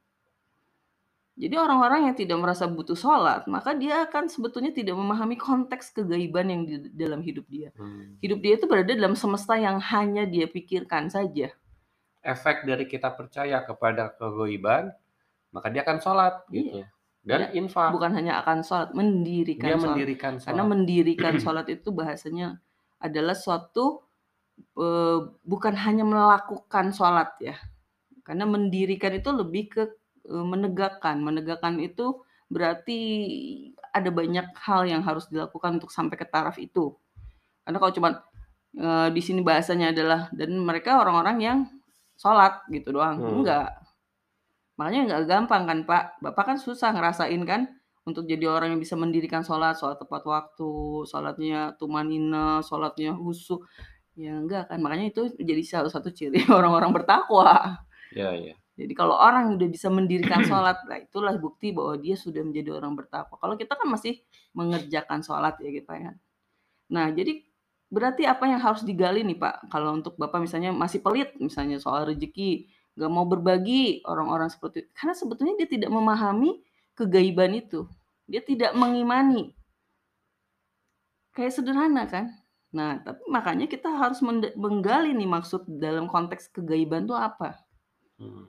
Jadi 1.36 1.56
orang-orang 1.56 2.08
yang 2.08 2.16
tidak 2.16 2.40
merasa 2.40 2.64
butuh 2.72 2.96
sholat, 2.96 3.44
maka 3.52 3.76
dia 3.76 4.08
akan 4.08 4.32
sebetulnya 4.32 4.72
tidak 4.72 4.96
memahami 4.96 5.36
konteks 5.36 5.92
kegaiban 5.92 6.48
yang 6.48 6.62
di 6.64 6.76
dalam 6.96 7.20
hidup 7.20 7.44
dia. 7.52 7.76
Mmm. 7.76 8.24
Hidup 8.24 8.40
dia 8.40 8.56
itu 8.56 8.72
berada 8.72 8.96
dalam 8.96 9.20
semesta 9.20 9.60
yang 9.60 9.84
hanya 9.84 10.24
dia 10.24 10.48
pikirkan 10.48 11.12
saja. 11.12 11.52
Efek 12.24 12.64
dari 12.64 12.88
kita 12.88 13.12
percaya 13.12 13.64
kepada 13.68 14.16
kegaiban, 14.16 14.96
maka 15.52 15.68
dia 15.68 15.84
akan 15.84 16.00
sholat 16.00 16.40
gitu, 16.52 16.84
Iya. 16.84 16.88
Dan 17.24 17.42
Ya, 17.42 17.52
infak. 17.56 17.94
bukan 17.94 18.12
hanya 18.18 18.42
akan 18.44 18.64
sholat, 18.66 18.90
mendirikan 18.96 19.76
Dia 19.76 19.78
sholat. 19.78 19.84
mendirikan 19.86 20.36
Karena 20.46 20.64
sholat. 20.66 20.68
mendirikan 20.68 21.36
sholat 21.44 21.68
itu 21.72 21.90
bahasanya 21.94 22.58
adalah 23.00 23.36
suatu, 23.38 24.04
eee, 24.78 25.20
bukan 25.46 25.76
hanya 25.78 26.04
melakukan 26.08 26.92
sholat 26.96 27.32
ya. 27.42 27.56
Karena 28.28 28.46
mendirikan 28.50 29.14
itu 29.16 29.30
lebih 29.34 29.64
ke, 29.74 29.84
eee, 30.30 30.46
menegakkan. 30.46 31.20
Menegakkan 31.24 31.78
itu 31.82 32.24
berarti 32.52 33.00
ada 33.94 34.10
banyak 34.14 34.48
hal 34.66 34.82
yang 34.90 35.02
harus 35.06 35.26
dilakukan 35.30 35.82
untuk 35.82 35.92
sampai 35.94 36.16
ke 36.20 36.26
taraf 36.30 36.58
itu. 36.62 36.94
Karena 37.66 37.78
kalau 37.82 37.94
cuman, 37.96 38.14
eee, 38.78 39.08
di 39.16 39.22
sini 39.24 39.42
bahasanya 39.46 39.94
adalah 39.96 40.22
dan 40.36 40.52
mereka 40.60 41.02
orang-orang 41.04 41.38
yang 41.42 41.60
sholat 42.20 42.64
gitu 42.72 42.92
doang, 42.96 43.20
Mmm. 43.20 43.40
enggak. 43.44 43.79
Makanya 44.80 45.02
nggak 45.12 45.24
gampang 45.28 45.64
kan, 45.68 45.80
Pak. 45.84 46.04
Bapak 46.24 46.44
kan 46.56 46.58
susah 46.58 46.96
ngerasain 46.96 47.44
kan 47.44 47.68
untuk 48.08 48.24
jadi 48.24 48.48
orang 48.48 48.74
yang 48.74 48.82
bisa 48.82 48.96
mendirikan 48.96 49.44
sholat, 49.44 49.76
sholat 49.76 50.00
tepat 50.00 50.24
waktu, 50.24 51.04
sholatnya 51.04 51.76
tumanhinah, 51.76 52.64
sholatnya 52.64 53.12
khusyuk, 53.20 53.68
ya 54.16 54.40
enggak 54.40 54.72
kan. 54.72 54.80
Makanya 54.80 55.12
itu 55.12 55.36
jadi 55.36 55.60
salah 55.68 55.92
satu 55.92 56.16
ciri 56.16 56.40
orang-orang 56.58 56.96
bertakwa. 56.96 57.84
Iya 58.16 58.32
iya. 58.40 58.56
Jadi 58.80 58.96
kalau 58.96 59.20
orang 59.20 59.60
udah 59.60 59.68
bisa 59.68 59.92
mendirikan 59.92 60.40
sholat, 60.48 60.80
nah 60.88 60.96
itulah 60.96 61.36
bukti 61.36 61.76
bahwa 61.76 62.00
dia 62.00 62.16
sudah 62.16 62.40
menjadi 62.40 62.80
orang 62.80 62.96
bertakwa. 62.96 63.36
Kalau 63.36 63.60
kita 63.60 63.76
kan 63.76 63.88
masih 63.92 64.24
mengerjakan 64.56 65.20
sholat 65.20 65.60
ya 65.60 65.70
gitu 65.76 65.92
ya. 65.92 66.16
Nah 66.88 67.12
jadi 67.12 67.44
berarti 67.92 68.24
apa 68.24 68.48
yang 68.48 68.64
harus 68.64 68.88
digali 68.88 69.28
nih, 69.28 69.36
Pak, 69.36 69.68
kalau 69.68 70.00
untuk 70.00 70.16
Bapak 70.16 70.40
misalnya 70.40 70.72
masih 70.72 71.04
pelit 71.04 71.36
misalnya 71.36 71.76
soal 71.84 72.08
rezeki, 72.08 72.72
nggak 73.00 73.12
mau 73.16 73.24
berbagi 73.24 74.04
orang-orang 74.04 74.52
seperti 74.52 74.92
karena 74.92 75.16
sebetulnya 75.16 75.56
dia 75.56 75.72
tidak 75.72 75.88
memahami 75.88 76.60
kegaiban 77.00 77.56
itu. 77.56 77.88
Dia 78.28 78.44
tidak 78.44 78.76
mengimani. 78.76 79.56
Kayak 81.32 81.56
sederhana 81.56 82.04
kan. 82.12 82.36
Nah, 82.76 83.00
tapi 83.02 83.24
makanya 83.32 83.66
kita 83.66 83.88
harus 83.88 84.20
menggali 84.60 85.16
nih 85.16 85.26
maksud 85.26 85.66
dalam 85.80 86.12
konteks 86.12 86.52
kegaiban 86.52 87.08
tuh 87.08 87.16
apa. 87.16 87.56
Mmm. 88.20 88.46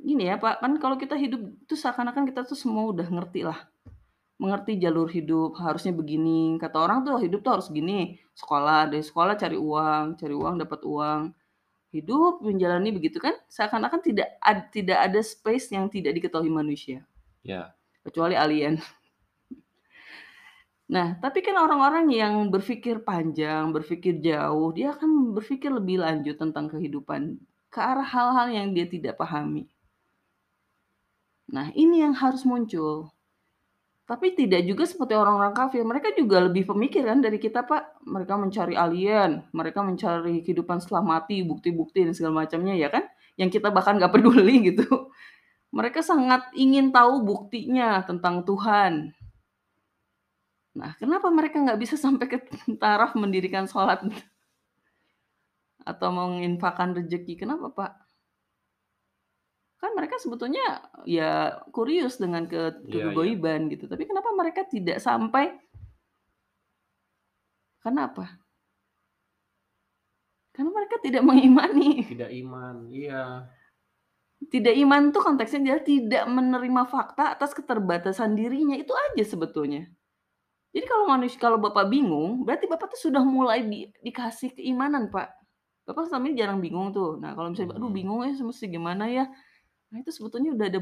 Gini 0.00 0.26
ya, 0.26 0.40
Pak, 0.40 0.64
kan 0.64 0.72
kalau 0.82 0.96
kita 0.98 1.14
hidup 1.14 1.54
itu 1.64 1.74
seakan-akan 1.78 2.26
kita 2.26 2.42
tuh 2.42 2.58
semua 2.58 2.88
udah 2.90 3.06
ngerti 3.06 3.46
lah. 3.46 3.68
Mengerti 4.40 4.74
jalur 4.82 5.06
hidup, 5.06 5.54
harusnya 5.62 5.94
begini, 5.94 6.58
kata 6.58 6.76
orang 6.82 7.06
tuh 7.06 7.22
hidup 7.22 7.46
tuh 7.46 7.52
harus 7.54 7.70
gini, 7.70 8.18
sekolah, 8.34 8.90
dari 8.90 9.04
sekolah 9.06 9.38
cari 9.38 9.54
uang, 9.54 10.18
cari 10.18 10.34
uang 10.34 10.54
dapat 10.58 10.80
uang, 10.82 11.20
hidup 11.94 12.42
menjalani 12.42 12.90
begitu 12.90 13.22
kan, 13.22 13.38
seakan-akan 13.46 14.02
tidak 14.02 14.34
ad 14.42 14.74
tidak 14.74 14.98
ada 14.98 15.20
space 15.22 15.70
yang 15.70 15.86
tidak 15.86 16.18
diketahui 16.18 16.50
manusia. 16.50 17.06
Ya. 17.46 17.70
Kecuali 18.02 18.34
alien. 18.34 18.82
Nah, 20.84 21.16
tapi 21.16 21.40
kan 21.40 21.56
orang-orang 21.56 22.12
yang 22.12 22.52
berpikir 22.52 23.00
panjang, 23.08 23.72
berpikir 23.72 24.20
jauh, 24.20 24.68
dia 24.76 24.92
akan 24.92 25.32
berpikir 25.32 25.72
lebih 25.72 26.04
lanjut 26.04 26.36
tentang 26.36 26.68
kehidupan, 26.68 27.40
ke 27.72 27.80
arah 27.80 28.04
hal-hal 28.04 28.52
yang 28.52 28.68
dia 28.76 28.84
tidak 28.84 29.16
pahami. 29.16 29.64
Nah, 31.48 31.72
ini 31.72 32.04
yang 32.04 32.12
harus 32.12 32.44
muncul. 32.44 33.13
Tapi 34.04 34.36
tidak 34.36 34.68
juga 34.68 34.84
seperti 34.84 35.16
orang-orang 35.16 35.56
kafir, 35.56 35.80
mereka 35.80 36.12
juga 36.12 36.44
lebih 36.44 36.68
pemikir 36.68 37.08
kan 37.08 37.24
dari 37.24 37.40
kita, 37.40 37.64
Pak. 37.64 38.04
Mereka 38.04 38.36
mencari 38.36 38.76
alien, 38.76 39.48
mereka 39.56 39.80
mencari 39.80 40.44
kehidupan 40.44 40.76
setelah 40.76 41.00
mati, 41.00 41.40
bukti-bukti 41.40 42.04
dan 42.04 42.12
segala 42.12 42.44
macamnya 42.44 42.76
ya 42.76 42.92
kan, 42.92 43.08
yang 43.40 43.48
kita 43.48 43.72
bahkan 43.72 43.96
nggak 43.96 44.12
peduli 44.20 44.60
gitu. 44.68 45.08
Mereka 45.72 46.04
sangat 46.04 46.52
ingin 46.52 46.92
tahu 46.92 47.24
buktinya 47.24 48.04
tentang 48.04 48.44
Tuhan. 48.44 49.16
Nah, 50.76 50.92
kenapa 51.00 51.32
mereka 51.32 51.64
nggak 51.64 51.80
bisa 51.80 51.96
sampai 52.04 52.28
ke 52.28 52.38
taraf 52.76 53.16
mendirikan 53.16 53.64
sholat? 53.64 54.04
Atau 55.80 56.12
menginfakkan 56.12 56.92
rezeki, 56.92 57.40
kenapa 57.40 57.72
Pak? 57.72 58.03
Kan 59.84 59.92
mereka 59.92 60.16
sebetulnya 60.16 60.80
ya 61.04 61.60
kurius 61.68 62.16
dengan 62.16 62.48
ke 62.48 62.80
Iya 62.88 63.12
iya. 63.12 63.12
kegaiban 63.12 63.68
gitu, 63.68 63.84
tapi 63.84 64.08
kenapa 64.08 64.32
mereka 64.32 64.64
tidak 64.64 64.96
sampai 65.04 65.60
Kenapa? 67.84 68.40
Karena 70.56 70.70
mereka 70.72 70.96
tidak 71.04 71.22
mengimani. 71.28 72.00
Tidak 72.08 72.30
iman, 72.46 72.88
iya. 72.88 73.44
Tidak 74.44 74.74
iman 74.84 75.12
tuh 75.12 75.20
konteksnya 75.24 75.60
adalah 75.60 75.82
tidak 75.84 76.24
menerima 76.28 76.82
fakta 76.88 77.32
atas 77.36 77.52
keterbatasan 77.56 78.36
dirinya, 78.36 78.76
itu 78.76 78.92
aja 78.92 79.24
sebetulnya. 79.24 79.88
Jadi 80.74 80.86
kalau 80.90 81.06
manusia 81.08 81.38
kalau 81.38 81.56
Bapak 81.60 81.86
bingung, 81.88 82.44
berarti 82.44 82.66
Bapak 82.66 82.92
tuh 82.96 83.00
sudah 83.10 83.22
mulai 83.24 83.64
di 83.64 83.88
dikasih 84.04 84.56
keimanan, 84.58 85.08
Pak. 85.08 85.28
Bapak 85.86 86.08
selama 86.08 86.32
ini 86.32 86.36
jarang 86.40 86.60
bingung 86.64 86.90
tuh. 86.96 87.20
Nah, 87.20 87.36
kalau 87.36 87.52
misalnya, 87.52 87.76
"Aduh 87.78 87.92
Mhm. 87.92 87.96
bingung 87.96 88.20
ya, 88.26 88.32
mesti 88.40 88.66
gimana 88.68 89.04
ya?" 89.08 89.24
Nah, 89.94 90.02
itu 90.02 90.10
sebetulnya 90.10 90.50
udah 90.50 90.66
ada 90.66 90.80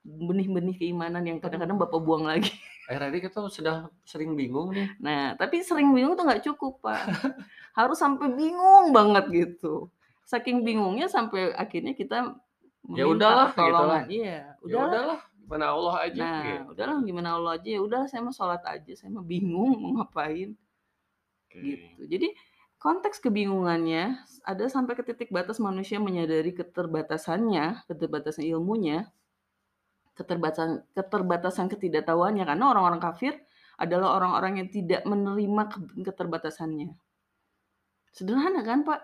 benih-benih 0.00 0.76
keimanan 0.76 1.20
yang 1.20 1.36
kadang-kadang 1.36 1.76
Bapak 1.76 2.00
buang 2.00 2.24
lagi. 2.24 2.48
Akhir-akhir 2.88 3.20
kita 3.22 3.38
sudah 3.48 3.76
sering 4.02 4.32
bingung 4.32 4.72
nih. 4.72 4.88
Nah, 4.98 5.36
tapi 5.36 5.60
sering 5.60 5.92
bingung 5.92 6.16
tuh 6.16 6.24
nggak 6.24 6.40
cukup, 6.42 6.80
Pak. 6.80 7.04
Harus 7.78 8.00
sampai 8.00 8.32
bingung 8.32 8.88
banget 8.88 9.28
gitu. 9.28 9.92
Saking 10.24 10.64
bingungnya 10.64 11.04
sampai 11.06 11.52
akhirnya 11.52 11.92
kita 11.92 12.32
Ya 12.88 13.04
udahlah, 13.04 13.52
gitu 13.52 13.60
lah. 13.60 13.68
pertolongan. 13.68 14.04
Iya, 14.08 14.36
Ya 14.36 14.56
udahlah. 14.60 14.88
udahlah, 14.88 15.20
gimana 15.34 15.64
Allah 15.68 15.94
aja 16.00 16.20
Nah, 16.20 16.40
gitu. 16.42 16.64
udahlah 16.72 16.96
gimana 17.00 17.28
Allah 17.32 17.52
aja, 17.56 17.68
ya 17.68 17.80
udahlah 17.80 18.08
saya 18.08 18.20
mah 18.20 18.32
sholat 18.32 18.62
aja, 18.64 18.92
saya 18.92 19.08
mah 19.10 19.24
bingung 19.24 19.72
mau 19.74 19.90
ngapain. 20.00 20.52
Oke. 21.44 21.60
Gitu. 21.60 22.00
Jadi 22.06 22.28
konteks 22.84 23.16
kebingungannya 23.24 24.20
ada 24.44 24.64
sampai 24.68 24.92
ke 24.92 25.00
titik 25.08 25.32
batas 25.32 25.56
manusia 25.56 25.96
menyadari 25.96 26.52
keterbatasannya, 26.52 27.88
keterbatasan 27.88 28.44
ilmunya, 28.44 29.08
keterbatasan 30.12 30.84
keterbatasan 30.92 31.66
ketidaktahuannya 31.72 32.44
karena 32.44 32.64
orang-orang 32.68 33.00
kafir 33.00 33.40
adalah 33.80 34.20
orang-orang 34.20 34.60
yang 34.60 34.68
tidak 34.68 35.02
menerima 35.08 35.62
ke- 35.72 36.04
keterbatasannya. 36.12 36.92
Sederhana 38.12 38.60
kan, 38.62 38.86
Pak? 38.86 39.00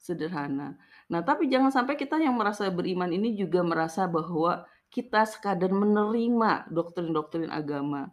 Sederhana. 0.00 0.80
Nah, 1.12 1.20
tapi 1.20 1.50
jangan 1.50 1.68
sampai 1.74 1.98
kita 1.98 2.16
yang 2.16 2.38
merasa 2.38 2.70
beriman 2.72 3.10
ini 3.12 3.36
juga 3.36 3.60
merasa 3.60 4.08
bahwa 4.08 4.64
kita 4.88 5.28
sekadar 5.28 5.68
menerima 5.68 6.72
doktrin-doktrin 6.72 7.52
agama. 7.52 8.08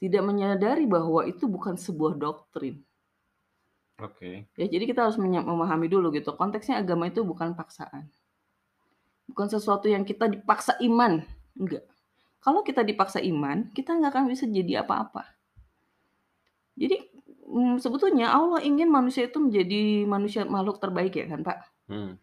Tidak 0.00 0.22
menyadari 0.24 0.88
bahwa 0.88 1.26
itu 1.28 1.44
bukan 1.50 1.76
sebuah 1.76 2.16
doktrin. 2.16 2.87
Oke. 3.98 4.46
Ya, 4.54 4.66
jadi 4.70 4.84
kita 4.86 5.10
harus 5.10 5.18
memahami 5.18 5.90
dulu 5.90 6.14
gitu. 6.14 6.30
Konteksnya 6.38 6.78
agama 6.78 7.10
itu 7.10 7.26
bukan 7.26 7.58
paksaan. 7.58 8.06
Bukan 9.26 9.46
sesuatu 9.50 9.90
yang 9.90 10.06
kita 10.06 10.30
dipaksa 10.30 10.78
iman. 10.86 11.26
Enggak. 11.58 11.82
Kalau 12.38 12.62
kita 12.62 12.86
dipaksa 12.86 13.18
iman, 13.18 13.66
kita 13.74 13.98
nggak 13.98 14.14
akan 14.14 14.24
bisa 14.30 14.46
jadi 14.46 14.86
apa-apa. 14.86 15.26
Jadi 16.78 17.02
mm, 17.50 17.82
sebetulnya 17.82 18.30
Allah 18.30 18.62
ingin 18.62 18.86
manusia 18.86 19.26
itu 19.26 19.42
menjadi 19.42 20.06
manusia 20.06 20.46
makhluk 20.46 20.78
terbaik 20.78 21.18
ya 21.18 21.26
kan 21.26 21.42
Pak? 21.42 21.58
Hmm. 21.90 22.14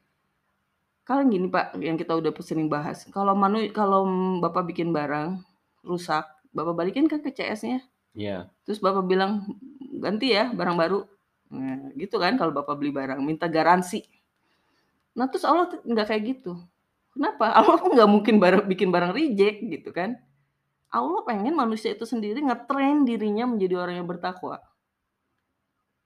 Kalau 1.06 1.22
gini 1.28 1.52
Pak, 1.52 1.78
yang 1.84 2.00
kita 2.00 2.18
udah 2.18 2.32
sering 2.42 2.72
bahas. 2.72 3.06
Kalau 3.12 3.36
manu 3.38 3.62
kalau 3.76 4.08
Bapak 4.42 4.66
bikin 4.72 4.90
barang 4.96 5.44
rusak, 5.86 6.26
Bapak 6.56 6.74
balikin 6.74 7.12
kan 7.12 7.20
ke 7.22 7.30
CS-nya. 7.30 7.84
Iya. 8.16 8.50
Terus 8.64 8.80
Bapak 8.80 9.06
bilang 9.06 9.44
ganti 10.00 10.34
ya 10.34 10.50
barang 10.50 10.80
baru. 10.80 11.04
Nah, 11.56 11.96
gitu 11.96 12.20
kan 12.20 12.36
kalau 12.36 12.52
Bapak 12.52 12.76
beli 12.76 12.92
barang, 12.92 13.20
minta 13.24 13.48
garansi. 13.48 14.04
Nah, 15.16 15.32
terus 15.32 15.48
Allah 15.48 15.72
nggak 15.72 16.08
kayak 16.12 16.24
gitu. 16.36 16.60
Kenapa? 17.16 17.52
Allah 17.58 17.80
kok 17.80 17.88
nggak 17.88 18.12
mungkin 18.12 18.36
barang, 18.38 18.64
bikin 18.68 18.92
barang 18.92 19.16
reject 19.16 19.64
gitu 19.64 19.90
kan. 19.96 20.20
Allah 20.92 21.24
pengen 21.28 21.56
manusia 21.56 21.92
itu 21.92 22.04
sendiri 22.08 22.40
ngetrain 22.44 23.04
dirinya 23.04 23.48
menjadi 23.48 23.76
orang 23.80 23.96
yang 24.04 24.08
bertakwa. 24.08 24.64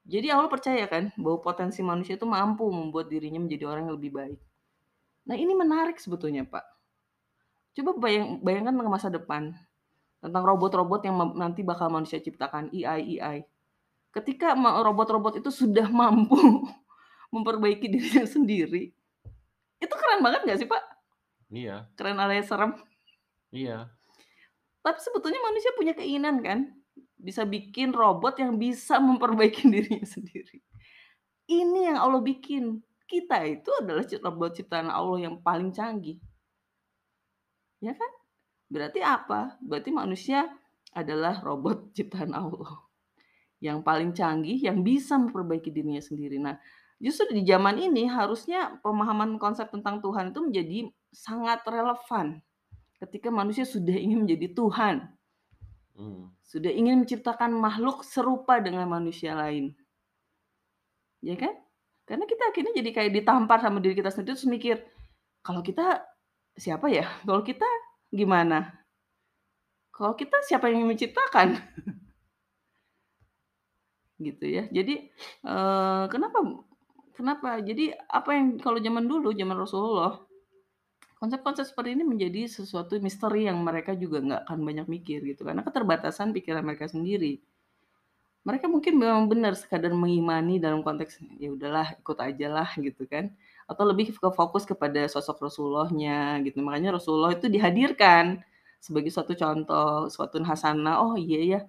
Jadi 0.09 0.33
Allah 0.33 0.49
percaya 0.49 0.89
kan 0.89 1.13
bahwa 1.13 1.37
potensi 1.37 1.85
manusia 1.85 2.17
itu 2.17 2.25
mampu 2.25 2.65
membuat 2.73 3.13
dirinya 3.13 3.37
menjadi 3.37 3.69
orang 3.69 3.85
yang 3.85 3.95
lebih 4.01 4.11
baik. 4.17 4.39
Nah 5.29 5.37
ini 5.37 5.53
menarik 5.53 6.01
sebetulnya 6.01 6.41
Pak. 6.49 6.65
Coba 7.77 7.93
bayang, 8.01 8.41
bayangkan 8.41 8.73
ke 8.73 8.89
masa 8.89 9.13
depan 9.13 9.53
tentang 10.17 10.43
robot-robot 10.43 11.05
yang 11.05 11.15
nanti 11.37 11.61
bakal 11.61 11.93
manusia 11.93 12.17
ciptakan 12.17 12.73
AI 12.73 13.21
AI. 13.21 13.37
Ketika 14.09 14.57
robot-robot 14.57 15.37
itu 15.37 15.53
sudah 15.53 15.85
mampu 15.85 16.35
memperbaiki 17.33 17.85
dirinya 17.85 18.25
sendiri, 18.25 18.89
itu 19.77 19.93
keren 19.93 20.25
banget 20.25 20.41
nggak 20.49 20.59
sih 20.59 20.69
Pak? 20.69 20.83
Iya. 21.53 21.85
Keren 21.93 22.17
alias 22.17 22.49
serem. 22.49 22.73
Iya. 23.53 23.93
Tapi 24.81 24.99
sebetulnya 25.01 25.37
manusia 25.45 25.71
punya 25.77 25.93
keinginan 25.93 26.41
kan, 26.41 26.59
bisa 27.21 27.45
bikin 27.45 27.93
robot 27.93 28.41
yang 28.41 28.57
bisa 28.57 28.97
memperbaiki 28.97 29.69
dirinya 29.73 30.05
sendiri. 30.05 30.57
Ini 31.49 31.93
yang 31.93 31.97
Allah 32.01 32.21
bikin. 32.21 32.81
Kita 33.09 33.41
itu 33.41 33.73
adalah 33.81 34.05
robot 34.05 34.53
ciptaan 34.53 34.89
Allah 34.89 35.29
yang 35.29 35.41
paling 35.41 35.73
canggih. 35.73 36.21
Ya 37.81 37.97
kan? 37.97 38.11
Berarti 38.69 39.01
apa? 39.01 39.57
Berarti 39.65 39.89
manusia 39.89 40.45
adalah 40.93 41.41
robot 41.41 41.89
ciptaan 41.97 42.33
Allah 42.33 42.88
yang 43.59 43.83
paling 43.83 44.15
canggih 44.15 44.55
yang 44.59 44.83
bisa 44.83 45.19
memperbaiki 45.19 45.71
dirinya 45.71 45.99
sendiri. 45.99 46.39
Nah, 46.39 46.55
justru 46.99 47.31
di 47.35 47.43
zaman 47.43 47.79
ini 47.79 48.07
harusnya 48.07 48.79
pemahaman 48.79 49.35
konsep 49.39 49.67
tentang 49.71 49.99
Tuhan 49.99 50.31
itu 50.31 50.39
menjadi 50.39 50.77
sangat 51.11 51.63
relevan 51.67 52.39
ketika 52.99 53.31
manusia 53.31 53.63
sudah 53.63 53.95
ingin 53.95 54.27
menjadi 54.27 54.51
Tuhan 54.51 54.95
Hmm. 55.99 56.31
sudah 56.47 56.71
ingin 56.71 57.03
menciptakan 57.03 57.51
makhluk 57.59 58.07
serupa 58.07 58.63
dengan 58.63 58.87
manusia 58.87 59.35
lain. 59.35 59.75
Ya 61.19 61.35
kan? 61.35 61.51
Karena 62.07 62.23
kita 62.23 62.55
akhirnya 62.55 62.71
jadi 62.71 62.89
kayak 62.95 63.11
ditampar 63.19 63.59
sama 63.59 63.83
diri 63.83 63.99
kita 63.99 64.07
sendiri 64.07 64.31
terus 64.31 64.47
mikir, 64.47 64.79
kalau 65.43 65.59
kita 65.59 66.07
siapa 66.55 66.87
ya? 66.87 67.03
Kalau 67.27 67.43
kita 67.43 67.67
gimana? 68.15 68.79
Kalau 69.91 70.15
kita 70.15 70.39
siapa 70.47 70.71
yang 70.71 70.87
menciptakan? 70.87 71.59
gitu 74.19 74.45
ya. 74.45 74.63
Jadi 74.69 75.09
eh, 75.47 76.03
kenapa 76.11 76.37
kenapa? 77.15 77.59
Jadi 77.63 77.91
apa 77.95 78.29
yang 78.35 78.59
kalau 78.59 78.79
zaman 78.79 79.03
dulu, 79.07 79.35
zaman 79.35 79.57
Rasulullah, 79.59 80.19
konsep-konsep 81.19 81.67
seperti 81.67 81.99
ini 81.99 82.03
menjadi 82.07 82.47
sesuatu 82.47 82.95
misteri 83.03 83.47
yang 83.51 83.59
mereka 83.59 83.91
juga 83.95 84.23
nggak 84.23 84.41
akan 84.47 84.59
banyak 84.63 84.87
mikir 84.87 85.19
gitu. 85.27 85.43
Karena 85.47 85.63
keterbatasan 85.67 86.31
pikiran 86.31 86.63
mereka 86.63 86.87
sendiri. 86.87 87.43
Mereka 88.47 88.71
mungkin 88.71 88.95
memang 88.95 89.27
benar 89.27 89.53
sekadar 89.59 89.91
mengimani 89.91 90.63
dalam 90.63 90.79
konteks 90.79 91.19
ya 91.43 91.51
udahlah 91.51 91.99
ikut 91.99 92.17
aja 92.23 92.47
lah 92.47 92.69
gitu 92.79 93.03
kan. 93.03 93.35
Atau 93.67 93.83
lebih 93.85 94.15
ke 94.15 94.29
fokus 94.31 94.63
kepada 94.63 95.05
sosok 95.11 95.43
Rasulullahnya 95.51 96.39
gitu. 96.47 96.63
Makanya 96.63 96.95
Rasulullah 96.97 97.35
itu 97.35 97.51
dihadirkan 97.51 98.39
sebagai 98.79 99.11
suatu 99.11 99.35
contoh 99.35 100.07
suatu 100.07 100.39
hasanah. 100.39 101.03
Oh 101.03 101.19
iya 101.19 101.39
ya 101.43 101.59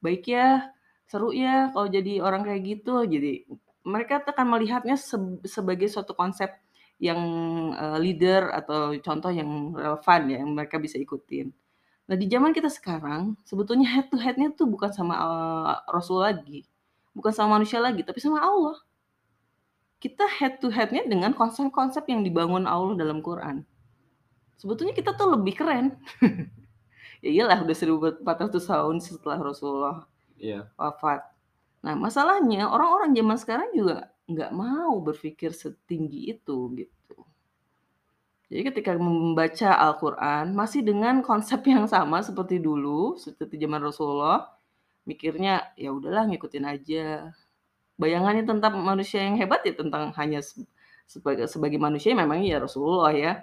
baik 0.00 0.32
ya 0.32 0.72
seru 1.10 1.34
ya 1.34 1.74
kalau 1.74 1.90
jadi 1.90 2.22
orang 2.22 2.46
kayak 2.46 2.62
gitu 2.70 3.02
jadi 3.02 3.42
mereka 3.82 4.22
akan 4.22 4.46
melihatnya 4.46 4.94
se- 4.94 5.42
sebagai 5.42 5.90
suatu 5.90 6.14
konsep 6.14 6.54
yang 7.02 7.18
eh, 7.74 7.98
leader 7.98 8.54
atau 8.54 8.94
contoh 9.02 9.32
yang 9.34 9.74
relevan 9.74 10.20
ya 10.30 10.36
yang 10.44 10.52
mereka 10.54 10.76
bisa 10.78 11.00
ikutin. 11.00 11.50
Nah 12.06 12.14
di 12.14 12.26
zaman 12.30 12.54
kita 12.54 12.70
sekarang 12.70 13.34
sebetulnya 13.42 13.88
head 13.88 14.06
to 14.12 14.20
headnya 14.20 14.54
tuh 14.54 14.70
bukan 14.70 14.92
sama 14.94 15.14
eh, 15.18 15.74
Rasul 15.90 16.22
lagi, 16.22 16.62
bukan 17.16 17.32
sama 17.34 17.58
manusia 17.58 17.82
lagi, 17.82 18.06
tapi 18.06 18.20
sama 18.22 18.38
Allah. 18.44 18.78
Kita 20.00 20.24
head 20.28 20.62
to 20.62 20.70
headnya 20.72 21.04
dengan 21.04 21.34
konsep-konsep 21.36 22.06
yang 22.08 22.24
dibangun 22.24 22.64
Allah 22.64 22.96
dalam 22.96 23.20
Quran. 23.20 23.64
Sebetulnya 24.60 24.92
kita 24.96 25.16
tuh 25.16 25.36
lebih 25.36 25.56
keren. 25.56 25.96
ya 27.24 27.30
iyalah 27.32 27.64
udah 27.64 27.76
1400 27.76 28.24
tahun 28.64 28.96
setelah 29.00 29.38
Rasulullah 29.40 30.09
Iya. 30.44 30.60
wafat. 30.80 31.20
Nah, 31.84 31.94
masalahnya 32.04 32.62
orang-orang 32.74 33.10
zaman 33.18 33.38
sekarang 33.42 33.68
juga 33.78 33.96
nggak 34.32 34.50
mau 34.62 34.94
berpikir 35.06 35.50
setinggi 35.62 36.20
itu 36.34 36.56
gitu. 36.80 37.18
Jadi 38.50 38.62
ketika 38.74 38.92
membaca 38.98 39.70
Al-Quran 39.78 40.44
masih 40.58 40.82
dengan 40.82 41.22
konsep 41.22 41.62
yang 41.70 41.86
sama 41.86 42.18
seperti 42.26 42.58
dulu, 42.58 43.14
seperti 43.14 43.54
zaman 43.62 43.78
Rasulullah, 43.88 44.50
mikirnya 45.08 45.70
ya 45.78 45.90
udahlah 45.94 46.24
ngikutin 46.30 46.66
aja. 46.66 47.06
Bayangannya 48.02 48.44
tentang 48.48 48.74
manusia 48.82 49.20
yang 49.26 49.36
hebat 49.40 49.62
ya 49.68 49.74
tentang 49.76 50.10
hanya 50.18 50.40
se- 50.44 50.66
sebagai 51.06 51.46
sebagai 51.50 51.78
manusia 51.80 52.12
memang 52.16 52.42
ya 52.46 52.58
Rasulullah 52.62 53.12
ya. 53.14 53.34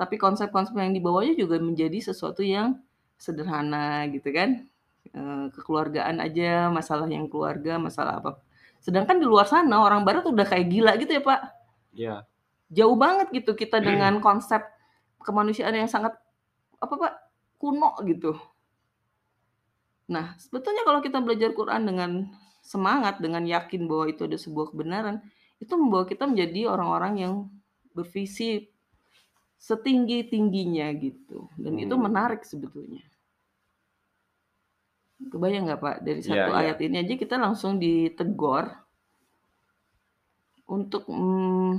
tapi 0.00 0.18
konsep-konsep 0.18 0.74
yang 0.74 0.90
dibawanya 0.96 1.34
juga 1.38 1.60
menjadi 1.62 2.00
sesuatu 2.10 2.42
yang 2.42 2.80
sederhana 3.20 4.08
gitu 4.10 4.30
kan. 4.34 4.66
Eee, 5.14 5.46
kekeluargaan 5.54 6.18
aja, 6.18 6.68
masalah 6.74 7.06
yang 7.06 7.30
keluarga, 7.30 7.78
masalah 7.78 8.18
apa. 8.18 8.30
Sedangkan 8.82 9.22
di 9.22 9.26
luar 9.26 9.46
sana 9.46 9.80
orang 9.80 10.02
barat 10.02 10.26
udah 10.26 10.42
kayak 10.42 10.66
gila 10.68 10.92
gitu 10.98 11.14
ya, 11.14 11.22
Pak. 11.22 11.40
Iya. 11.94 12.16
Jauh 12.74 12.96
banget 12.98 13.30
gitu 13.30 13.54
kita 13.54 13.78
dengan 13.86 14.18
konsep 14.18 14.60
kemanusiaan 15.22 15.72
yang 15.78 15.86
sangat 15.86 16.18
apa, 16.82 16.94
Pak, 16.98 17.12
kuno 17.62 17.94
gitu. 18.04 18.34
Nah, 20.10 20.36
sebetulnya 20.36 20.84
kalau 20.84 21.00
kita 21.00 21.22
belajar 21.22 21.54
Quran 21.56 21.88
dengan 21.88 22.10
semangat, 22.60 23.22
dengan 23.22 23.46
yakin 23.46 23.88
bahwa 23.88 24.10
itu 24.10 24.26
ada 24.28 24.36
sebuah 24.36 24.74
kebenaran, 24.74 25.22
itu 25.62 25.72
membawa 25.78 26.04
kita 26.04 26.28
menjadi 26.28 26.68
orang-orang 26.68 27.14
yang 27.22 27.34
bervisi 27.96 28.68
setinggi-tingginya 29.56 30.92
gitu, 31.00 31.48
dan 31.56 31.80
itu 31.80 31.94
Hmm. 31.96 32.04
menarik 32.04 32.44
sebetulnya. 32.44 33.00
Kebayang 35.32 35.64
nggak, 35.66 35.80
Pak, 35.84 35.96
dari 36.06 36.20
Iya 36.20 36.28
satu 36.28 36.50
iya. 36.52 36.60
ayat 36.60 36.78
ini 36.84 36.96
aja 37.02 37.14
kita 37.22 37.36
langsung 37.40 37.72
ditegor 37.80 38.64
untuk, 40.68 41.04
mem 41.12 41.78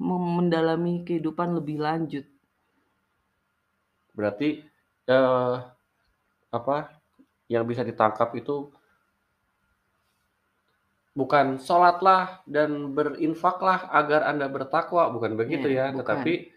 mendalami 0.00 1.04
kehidupan 1.04 1.48
lebih 1.58 1.76
lanjut. 1.82 2.24
Berarti, 4.16 4.62
eee, 5.06 5.54
apa, 6.50 6.76
yang 7.52 7.64
bisa 7.66 7.82
ditangkap 7.86 8.30
itu 8.38 8.70
bukan 11.18 11.58
sholatlah 11.58 12.38
dan 12.46 12.94
berinfaklah 12.94 13.90
agar 13.90 14.30
Anda 14.30 14.46
bertakwa, 14.46 15.10
bukan 15.10 15.34
begitu 15.34 15.66
ya, 15.66 15.90
tetapi 15.90 16.32
bukan. 16.46 16.54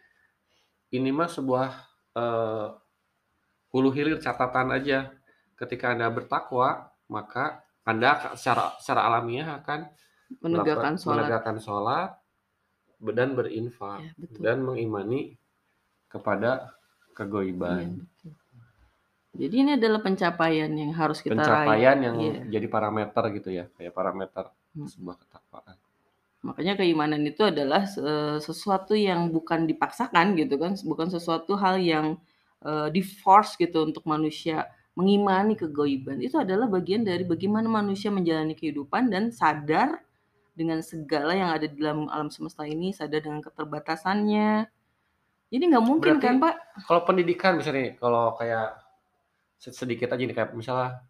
ini 0.93 1.09
mah 1.09 1.25
sebuah, 1.25 1.69
eee, 2.13 2.65
hulu 3.73 3.89
hilir 3.93 4.21
catatan 4.21 4.69
aja. 4.69 5.09
Ketika 5.53 5.93
Anda 5.93 6.09
bertakwa, 6.09 6.89
maka 7.07 7.61
Anda 7.83 8.33
secara 8.39 8.73
secara 8.79 9.01
alamiah 9.07 9.59
akan 9.59 9.79
Menegakkan 10.41 10.97
sholat. 10.97 11.13
menegakkan 11.13 11.57
sholat 11.61 12.09
dan 13.13 13.35
berinfak, 13.37 14.01
betul. 14.17 14.41
dan 14.41 14.57
mengimani 14.65 15.35
kepada 16.09 16.73
kegaiban. 17.13 18.01
betul. 18.01 18.33
Jadi 19.33 19.55
ini 19.65 19.71
adalah 19.73 19.97
pencapaian 20.01 20.69
yang 20.69 20.93
harus 20.93 21.17
kita 21.21 21.33
raih. 21.33 21.41
Pencapaian 21.41 21.97
yang 22.05 22.15
Iya. 22.21 22.41
jadi 22.53 22.67
parameter 22.69 23.23
gitu 23.33 23.49
ya, 23.49 23.65
kayak 23.77 23.93
parameter 23.93 24.45
Hmm. 24.73 24.85
sebuah 24.89 25.15
ketakwaan. 25.21 25.75
Makanya 26.43 26.73
keimanan 26.75 27.23
itu 27.23 27.41
adalah 27.45 27.85
se 27.87 28.01
sesuatu 28.41 28.93
yang 28.93 29.29
bukan 29.33 29.65
dipaksakan 29.69 30.35
gitu 30.37 30.57
kan, 30.59 30.73
bukan 30.85 31.07
sesuatu 31.09 31.55
hal 31.57 31.77
yang, 31.79 32.19
eee, 32.61 32.87
di-force 32.93 33.55
gitu 33.57 33.85
untuk 33.85 34.03
manusia 34.05 34.67
mengimani 34.93 35.57
kegaiban. 35.57 36.21
Itu 36.21 36.37
adalah 36.37 36.69
bagian 36.69 37.01
dari 37.01 37.25
bagaimana 37.25 37.65
manusia 37.65 38.13
menjalani 38.13 38.53
kehidupan 38.53 39.09
dan 39.09 39.33
sadar 39.33 40.01
dengan 40.53 40.85
segala 40.85 41.33
yang 41.33 41.49
ada 41.49 41.65
di 41.65 41.77
dalam 41.81 42.05
alam 42.13 42.29
semesta 42.29 42.61
ini, 42.65 42.93
sadar 42.93 43.25
dengan 43.25 43.41
keterbatasannya. 43.41 44.69
Jadi 45.53 45.63
nggak 45.69 45.85
mungkin 45.85 46.17
Berarti 46.17 46.25
kan, 46.29 46.35
Pak 46.41 46.55
kalau 46.89 47.01
pendidikan 47.05 47.53
misalnya 47.57 47.81
nih, 47.81 47.91
kalau 48.01 48.33
kayak 48.37 48.67
se 49.61 49.69
sedikit 49.73 50.13
aja 50.13 50.21
nih, 50.21 50.35
kayak 50.35 50.51
misalnya, 50.57 51.05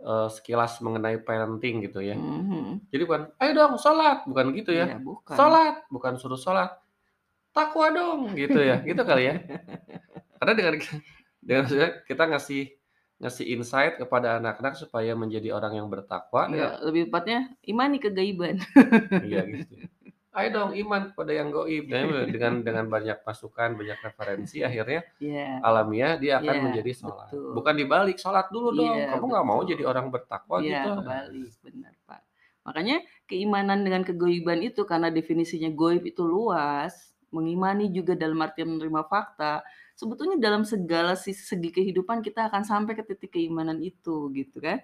eee, 0.00 0.28
sekilas 0.32 0.80
mengenai 0.84 1.20
parenting 1.24 1.84
gitu 1.88 2.00
ya. 2.04 2.16
Mhm. 2.16 2.88
Jadi 2.92 3.02
bukan, 3.08 3.22
"Ayo 3.40 3.52
dong 3.56 3.76
sholat!" 3.80 4.24
bukan 4.28 4.52
gitu 4.56 4.72
ya. 4.76 4.92
Iya, 4.92 4.98
bukan. 5.00 5.36
"Sholat!" 5.36 5.74
bukan 5.88 6.12
suruh 6.20 6.40
sholat, 6.40 6.72
"Takwa 7.56 7.88
dong!" 7.92 8.20
gitu 8.36 8.60
ya, 8.60 8.80
gitu 8.84 9.02
kali 9.04 9.24
ya? 9.28 9.34
Karena 10.40 10.52
dengan 10.56 10.74
dengan 11.40 11.64
kita 12.08 12.24
ngasih 12.32 12.62
ngasih 13.22 13.46
insight 13.54 14.02
kepada 14.02 14.42
anak-anak 14.42 14.74
supaya 14.74 15.14
menjadi 15.14 15.54
orang 15.54 15.78
yang 15.78 15.86
bertakwa 15.86 16.50
ya 16.50 16.50
Enggak, 16.50 16.72
lebih 16.82 17.02
tepatnya 17.08 17.38
imani 17.62 17.96
kegaiban. 18.02 18.58
Iya 19.30 19.46
gitu. 19.46 19.74
"Ayo 20.32 20.48
dong 20.50 20.70
iman 20.74 21.12
kepada 21.12 21.30
yang 21.30 21.52
gaib." 21.52 21.84
Nah, 21.86 22.24
dengan 22.26 22.52
dengan 22.64 22.84
banyak 22.90 23.20
masukan, 23.22 23.76
banyak 23.78 23.98
referensi, 24.02 24.64
akhirnya 24.64 25.04
Iya. 25.22 25.60
alamiah 25.62 26.16
dia 26.18 26.40
akan 26.42 26.54
Iya, 26.56 26.62
menjadi 26.66 26.92
sholat. 26.98 27.28
betul. 27.30 27.52
Bukan 27.54 27.74
dibalik, 27.78 28.16
"Sholat 28.18 28.48
dulu 28.50 28.72
dong, 28.74 28.96
Iya, 28.96 29.12
kamu 29.12 29.24
nggak 29.28 29.46
mau 29.46 29.60
jadi 29.62 29.84
orang 29.86 30.08
bertakwa 30.10 30.56
Iya, 30.58 30.82
gitu?" 30.82 30.90
kebalik, 30.98 31.52
benar, 31.62 31.92
Pak. 32.08 32.20
Makanya 32.64 32.96
keimanan 33.28 33.84
dengan 33.84 34.02
kegaiban 34.02 34.64
itu 34.64 34.82
karena 34.82 35.12
definisinya 35.12 35.68
gaib 35.68 36.02
itu 36.08 36.24
luas, 36.24 37.11
mengimani 37.32 37.88
juga 37.90 38.12
dalam 38.14 38.38
artian 38.44 38.76
menerima 38.76 39.02
fakta, 39.08 39.64
sebetulnya 39.96 40.36
dalam 40.38 40.62
segala 40.62 41.16
sis 41.16 41.48
segi 41.48 41.72
kehidupan 41.72 42.20
kita 42.20 42.52
akan 42.52 42.62
sampai 42.62 42.92
ke 42.94 43.02
titik 43.08 43.34
keimanan 43.34 43.80
itu, 43.80 44.28
gitu 44.36 44.60
kan. 44.60 44.78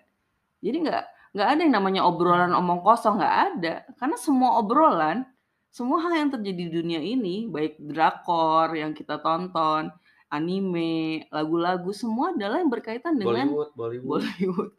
Jadi 0.64 0.76
nggak 0.88 1.04
nggak 1.36 1.48
ada 1.48 1.60
yang 1.60 1.74
namanya 1.76 2.00
obrolan 2.08 2.56
omong 2.56 2.80
kosong, 2.80 3.20
nggak 3.20 3.36
ada. 3.52 3.74
Karena 4.00 4.16
semua 4.16 4.58
obrolan, 4.58 5.28
semua 5.68 6.00
hal 6.08 6.16
yang 6.16 6.30
terjadi 6.32 6.62
di 6.66 6.72
dunia 6.72 7.00
ini, 7.04 7.46
baik 7.46 7.76
drakor 7.78 8.72
yang 8.72 8.96
kita 8.96 9.20
tonton, 9.20 9.92
anime, 10.32 11.28
lagu-lagu, 11.28 11.92
semua 11.92 12.32
adalah 12.32 12.60
yang 12.60 12.72
berkaitan 12.72 13.20
dengan 13.20 13.52
Bollywood 13.52 13.70
Bollywood. 13.76 14.22
Bollywood. 14.24 14.72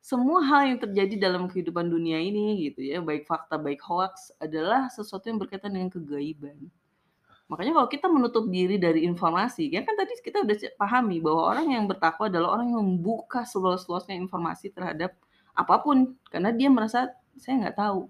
Semua 0.00 0.40
hal 0.40 0.72
yang 0.72 0.80
terjadi 0.80 1.14
dalam 1.20 1.44
kehidupan 1.44 1.92
dunia 1.92 2.16
ini 2.16 2.72
gitu 2.72 2.80
ya, 2.80 3.04
baik 3.04 3.28
fakta, 3.28 3.60
baik 3.60 3.84
hoaks, 3.84 4.32
adalah 4.40 4.88
sesuatu 4.88 5.28
yang 5.28 5.36
berkaitan 5.36 5.76
dengan 5.76 5.92
kegaiban. 5.92 6.56
Makanya 7.50 7.72
kalau 7.74 7.88
kita 7.90 8.06
menutup 8.06 8.46
diri 8.46 8.78
dari 8.78 9.02
informasi, 9.02 9.74
ya 9.74 9.82
kan 9.82 9.98
tadi 9.98 10.14
kita 10.22 10.46
udah 10.46 10.54
pahami 10.78 11.18
bahwa 11.18 11.42
orang 11.50 11.66
yang 11.74 11.84
bertakwa 11.90 12.30
adalah 12.30 12.54
orang 12.54 12.70
yang 12.70 12.78
membuka 12.78 13.42
seluas-luasnya 13.42 14.14
informasi 14.14 14.70
terhadap 14.70 15.18
apa 15.50 15.74
pun, 15.82 16.14
karena 16.30 16.54
dia 16.54 16.70
merasa, 16.70 17.10
"Saya 17.34 17.58
nggak 17.66 17.74
tahu." 17.74 18.06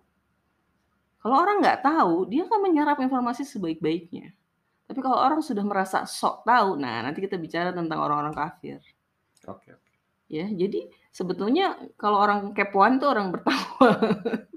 Kalau 1.25 1.37
orang 1.41 1.65
nggak 1.65 1.81
tahu, 1.81 2.29
dia 2.29 2.45
akan 2.45 2.61
menyerap 2.69 3.01
informasi 3.01 3.49
sebaik-baiknya. 3.49 4.37
Tapi 4.85 5.01
kalau 5.01 5.17
orang 5.17 5.41
sudah 5.41 5.65
merasa 5.65 6.05
sok 6.05 6.45
tahu, 6.45 6.77
nah 6.77 7.01
nanti 7.01 7.25
kita 7.25 7.41
bicara 7.41 7.73
tentang 7.73 7.97
orang-orang 7.97 8.37
kafir. 8.37 8.85
Oke 9.49 9.73
oke. 9.73 9.93
Ya, 10.29 10.47
jadi 10.47 10.87
sebetulnya 11.11 11.81
kalau 11.97 12.21
orang 12.21 12.53
kepoan 12.53 13.01
tuh 13.01 13.09
orang 13.09 13.33
bertakwa. 13.33 13.89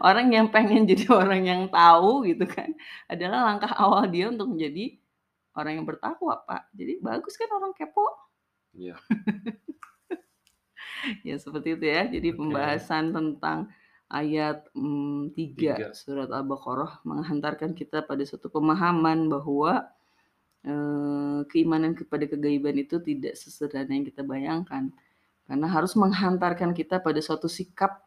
Orang 0.00 0.32
yang 0.32 0.48
pengen 0.54 0.84
jadi 0.88 1.04
orang 1.22 1.42
yang 1.46 1.62
tahu 1.70 2.26
gitu 2.28 2.44
kan, 2.48 2.72
adalah 3.10 3.52
langkah 3.52 3.72
awal 3.76 4.06
dia 4.08 4.28
untuk 4.32 4.52
menjadi 4.54 4.96
orang 5.56 5.82
yang 5.82 5.86
bertakwa, 5.88 6.34
Pak. 6.46 6.72
Jadi 6.76 7.00
bagus 7.02 7.34
kan 7.40 7.48
orang 7.52 7.72
kepo? 7.76 8.06
Iya. 8.74 8.96
Ya 11.24 11.36
seperti 11.38 11.76
itu 11.78 11.84
ya. 11.86 12.02
Jadi 12.08 12.28
Oke. 12.32 12.38
pembahasan 12.40 13.04
tentang 13.14 13.58
ayat, 14.10 14.66
mmm, 14.74 15.34
3 15.34 15.74
3. 15.74 15.86
surat 15.94 16.30
Al-Baqarah 16.30 17.02
menghantarkan 17.06 17.74
kita 17.74 18.06
pada 18.06 18.22
suatu 18.22 18.48
pemahaman 18.50 19.26
bahwa, 19.30 19.86
eee, 20.66 21.40
keimanan 21.52 21.94
kepada 21.98 22.26
kegaiban 22.30 22.76
itu 22.78 22.98
tidak 23.02 23.34
sesederhana 23.38 23.92
yang 23.96 24.06
kita 24.06 24.22
bayangkan. 24.26 24.92
Karena 25.46 25.68
harus 25.70 25.94
menghantarkan 25.98 26.72
kita 26.76 27.02
pada 27.02 27.20
suatu 27.22 27.50
sikap 27.50 28.05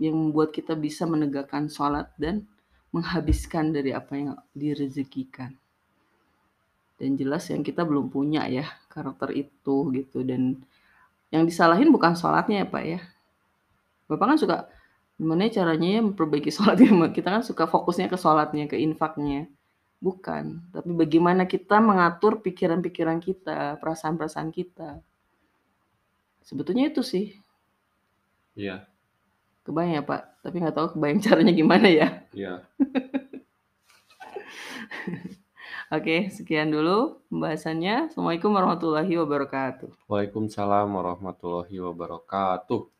yang 0.00 0.16
membuat 0.16 0.56
kita 0.56 0.72
bisa 0.72 1.04
menegakkan 1.04 1.68
sholat 1.68 2.08
dan 2.16 2.48
menghabiskan 2.90 3.70
dari 3.70 3.92
apa 3.92 4.16
yang 4.16 4.32
direzekikan. 4.56 5.52
Dan 6.96 7.20
jelas 7.20 7.48
yang 7.52 7.60
kita 7.60 7.84
belum 7.84 8.08
punya 8.08 8.48
ya, 8.48 8.64
karakter 8.88 9.32
itu 9.36 9.92
gitu, 9.92 10.24
dan 10.24 10.56
yang 11.28 11.44
disalahin 11.44 11.92
bukan 11.92 12.16
sholatnya 12.16 12.64
ya, 12.64 12.66
Pak, 12.66 12.84
ya. 12.84 13.00
Bapak 14.08 14.26
kan 14.34 14.38
suka, 14.40 14.56
gimana 15.20 15.46
ya 15.46 15.62
caranya 15.62 15.88
ya 15.96 16.00
memperbaiki 16.02 16.50
sholatnya, 16.56 17.12
kita 17.12 17.28
kan 17.28 17.42
suka 17.44 17.68
fokusnya 17.68 18.08
ke 18.08 18.16
sholatnya, 18.16 18.64
ke 18.66 18.80
infaknya. 18.80 19.46
Bukan, 20.00 20.64
tapi 20.72 20.96
bagaimana 20.96 21.44
kita 21.44 21.76
mengatur 21.76 22.40
pikiran-pikiran 22.40 23.20
kita, 23.20 23.76
perasaan-perasaan 23.84 24.48
kita. 24.48 24.96
Sebetulnya 26.40 26.88
itu 26.88 27.04
sih. 27.04 27.36
Iya. 28.56 28.89
Kebayang 29.60 29.92
ya, 30.00 30.02
Pak? 30.02 30.22
Tapi 30.40 30.56
nggak 30.60 30.76
tahu 30.76 30.86
kebayang 30.96 31.20
caranya 31.20 31.52
gimana 31.52 31.88
ya. 31.92 32.08
Iya. 32.32 32.64
Oke, 35.90 36.30
sekian 36.30 36.70
dulu 36.70 37.18
pembahasannya. 37.34 38.08
Assalamualaikum 38.08 38.54
warahmatullahi 38.54 39.10
wabarakatuh. 39.10 39.90
Waalaikumsalam 40.06 40.86
warahmatullahi 40.86 41.76
wabarakatuh. 41.82 42.99